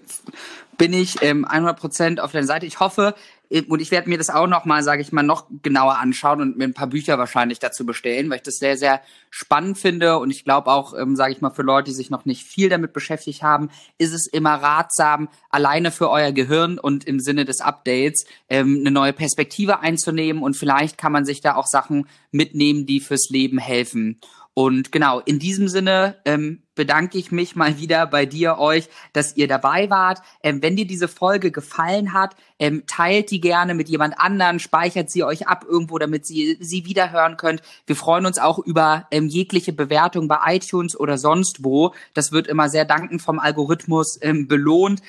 bin 0.77 0.93
ich 0.93 1.21
ähm, 1.21 1.45
100 1.45 1.77
Prozent 1.77 2.19
auf 2.19 2.31
deiner 2.31 2.47
Seite. 2.47 2.65
Ich 2.65 2.79
hoffe, 2.79 3.15
und 3.67 3.81
ich 3.81 3.89
werde 3.89 4.09
mir 4.09 4.19
das 4.19 4.29
auch 4.29 4.45
noch 4.45 4.65
mal, 4.65 4.83
sage 4.83 5.01
ich 5.01 5.11
mal, 5.11 5.23
noch 5.23 5.47
genauer 5.63 5.97
anschauen 5.97 6.41
und 6.41 6.57
mir 6.57 6.65
ein 6.65 6.75
paar 6.75 6.87
Bücher 6.87 7.17
wahrscheinlich 7.17 7.57
dazu 7.57 7.83
bestellen, 7.83 8.29
weil 8.29 8.37
ich 8.37 8.43
das 8.43 8.57
sehr, 8.57 8.77
sehr 8.77 9.01
spannend 9.31 9.79
finde. 9.79 10.19
Und 10.19 10.29
ich 10.29 10.43
glaube 10.43 10.69
auch, 10.69 10.93
ähm, 10.93 11.15
sage 11.15 11.33
ich 11.33 11.41
mal, 11.41 11.49
für 11.49 11.63
Leute, 11.63 11.89
die 11.89 11.95
sich 11.95 12.11
noch 12.11 12.25
nicht 12.25 12.43
viel 12.43 12.69
damit 12.69 12.93
beschäftigt 12.93 13.41
haben, 13.41 13.69
ist 13.97 14.13
es 14.13 14.27
immer 14.27 14.53
ratsam, 14.55 15.29
alleine 15.49 15.89
für 15.91 16.11
euer 16.11 16.31
Gehirn 16.31 16.77
und 16.77 17.05
im 17.05 17.19
Sinne 17.19 17.43
des 17.43 17.59
Updates 17.59 18.25
ähm, 18.49 18.77
eine 18.81 18.91
neue 18.91 19.13
Perspektive 19.13 19.79
einzunehmen. 19.79 20.43
Und 20.43 20.55
vielleicht 20.55 20.99
kann 20.99 21.11
man 21.11 21.25
sich 21.25 21.41
da 21.41 21.55
auch 21.55 21.67
Sachen 21.67 22.07
mitnehmen, 22.31 22.85
die 22.85 22.99
fürs 22.99 23.29
Leben 23.29 23.57
helfen. 23.57 24.19
Und 24.53 24.91
genau, 24.91 25.21
in 25.21 25.39
diesem 25.39 25.67
Sinne 25.69 26.17
ähm, 26.25 26.63
bedanke 26.79 27.17
ich 27.17 27.29
mich 27.33 27.57
mal 27.57 27.73
wieder 27.77 28.07
bei 28.07 28.25
dir, 28.25 28.57
euch, 28.57 28.87
dass 29.11 29.35
ihr 29.35 29.49
dabei 29.49 29.89
wart. 29.89 30.19
Ähm, 30.43 30.61
wenn 30.61 30.77
dir 30.77 30.87
diese 30.87 31.09
Folge 31.09 31.51
gefallen 31.51 32.13
hat, 32.13 32.35
Ähm, 32.61 32.83
teilt 32.87 33.31
die 33.31 33.39
gerne 33.39 33.73
mit 33.73 33.87
jemand 33.87 34.15
anderen, 34.19 34.59
speichert 34.59 35.09
sie 35.09 35.23
euch 35.23 35.47
ab 35.47 35.63
irgendwo, 35.65 35.97
damit 35.97 36.25
sie 36.25 36.57
sie 36.59 36.83
wiederhören 36.83 37.37
könnt. 37.37 37.61
Wir 37.87 37.95
freuen 37.95 38.25
uns 38.25 38.37
auch 38.37 38.59
über 38.59 39.07
ähm, 39.11 39.29
jegliche 39.29 39.71
Bewertung 39.71 40.27
bei 40.27 40.39
iTunes 40.55 40.99
oder 40.99 41.17
sonst 41.17 41.63
wo. 41.63 41.93
Das 42.13 42.33
wird 42.33 42.47
immer 42.47 42.67
sehr 42.67 42.83
dankend 42.83 43.21
vom 43.21 43.39
Algorithmus 43.39 44.19
ähm, 44.21 44.49
belohnt, 44.49 45.01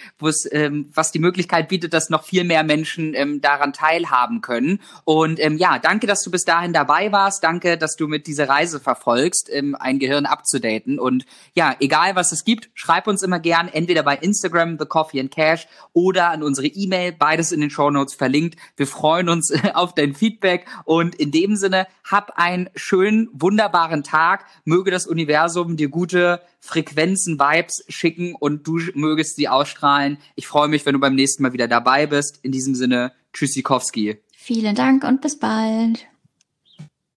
ähm, 0.52 0.90
was 0.94 1.11
die 1.11 1.18
Möglichkeit 1.18 1.66
bietet, 1.68 1.92
dass 1.92 2.09
noch 2.09 2.22
viel 2.22 2.44
mehr 2.44 2.62
Menschen 2.62 3.14
ähm, 3.14 3.40
daran 3.40 3.72
teilhaben 3.72 4.42
können. 4.42 4.78
Und 5.04 5.40
ähm, 5.40 5.59
ja, 5.59 5.80
danke, 5.80 6.06
dass 6.06 6.22
du 6.22 6.30
bis 6.30 6.44
dahin 6.44 6.72
dabei 6.72 7.11
warst. 7.11 7.42
Danke, 7.42 7.76
dass 7.76 7.96
du 7.96 8.06
mit 8.06 8.28
dieser 8.28 8.48
Reise 8.48 8.78
verfolgst, 8.78 9.50
ähm, 9.50 9.74
ein 9.74 9.98
Gehirn 9.98 10.24
abzudaten. 10.24 11.00
Und 11.00 11.24
ja, 11.61 11.77
egal 11.79 12.16
was 12.16 12.33
es 12.33 12.46
gibt, 12.46 12.70
schreib 12.73 13.07
uns 13.07 13.23
immer 13.23 13.38
gern 13.38 13.68
entweder 13.68 14.03
bei 14.03 14.16
Instagram 14.16 14.79
The 14.79 14.87
Coffee 14.87 15.20
and 15.20 15.31
Cash 15.31 15.68
oder 15.92 16.31
an 16.31 16.42
unsere 16.42 16.66
E-Mail, 16.66 17.12
beides 17.12 17.53
in 17.53 17.61
den 17.61 17.68
Show 17.68 17.90
Notes 17.90 18.14
verlinkt. 18.14 18.59
Wir 18.79 18.87
freuen 18.87 19.29
uns 19.29 19.53
auf 19.75 19.94
dein 19.94 20.14
Feedback 20.14 20.64
und 20.87 21.14
in 21.16 21.33
dem 21.33 21.57
Sinne 21.57 21.87
hab 22.03 22.38
einen 22.38 22.70
schönen, 22.77 23.29
wunderbaren 23.35 24.03
Tag. 24.03 24.46
Möge 24.64 24.90
das 24.90 25.07
Universum 25.07 25.77
dir 25.77 25.90
gute 25.90 26.40
Frequenzen, 26.61 27.38
Vibes 27.38 27.85
schicken 27.90 28.35
und 28.35 28.66
du 28.66 28.81
mögest 28.94 29.37
sie 29.37 29.49
ausstrahlen. 29.49 30.16
Ich 30.37 30.46
freue 30.46 30.68
mich, 30.68 30.87
wenn 30.87 30.94
du 30.94 30.99
beim 30.99 31.14
nächsten 31.14 31.42
Mal 31.42 31.53
wieder 31.53 31.68
dabei 31.68 32.07
bist. 32.07 32.38
In 32.42 32.53
diesem 32.53 32.75
Sinne, 32.75 33.12
Tschüssikowski. 33.35 34.16
Vielen 34.35 34.75
Dank 34.75 35.05
und 35.05 35.20
bis 35.20 35.38
bald. 35.38 36.10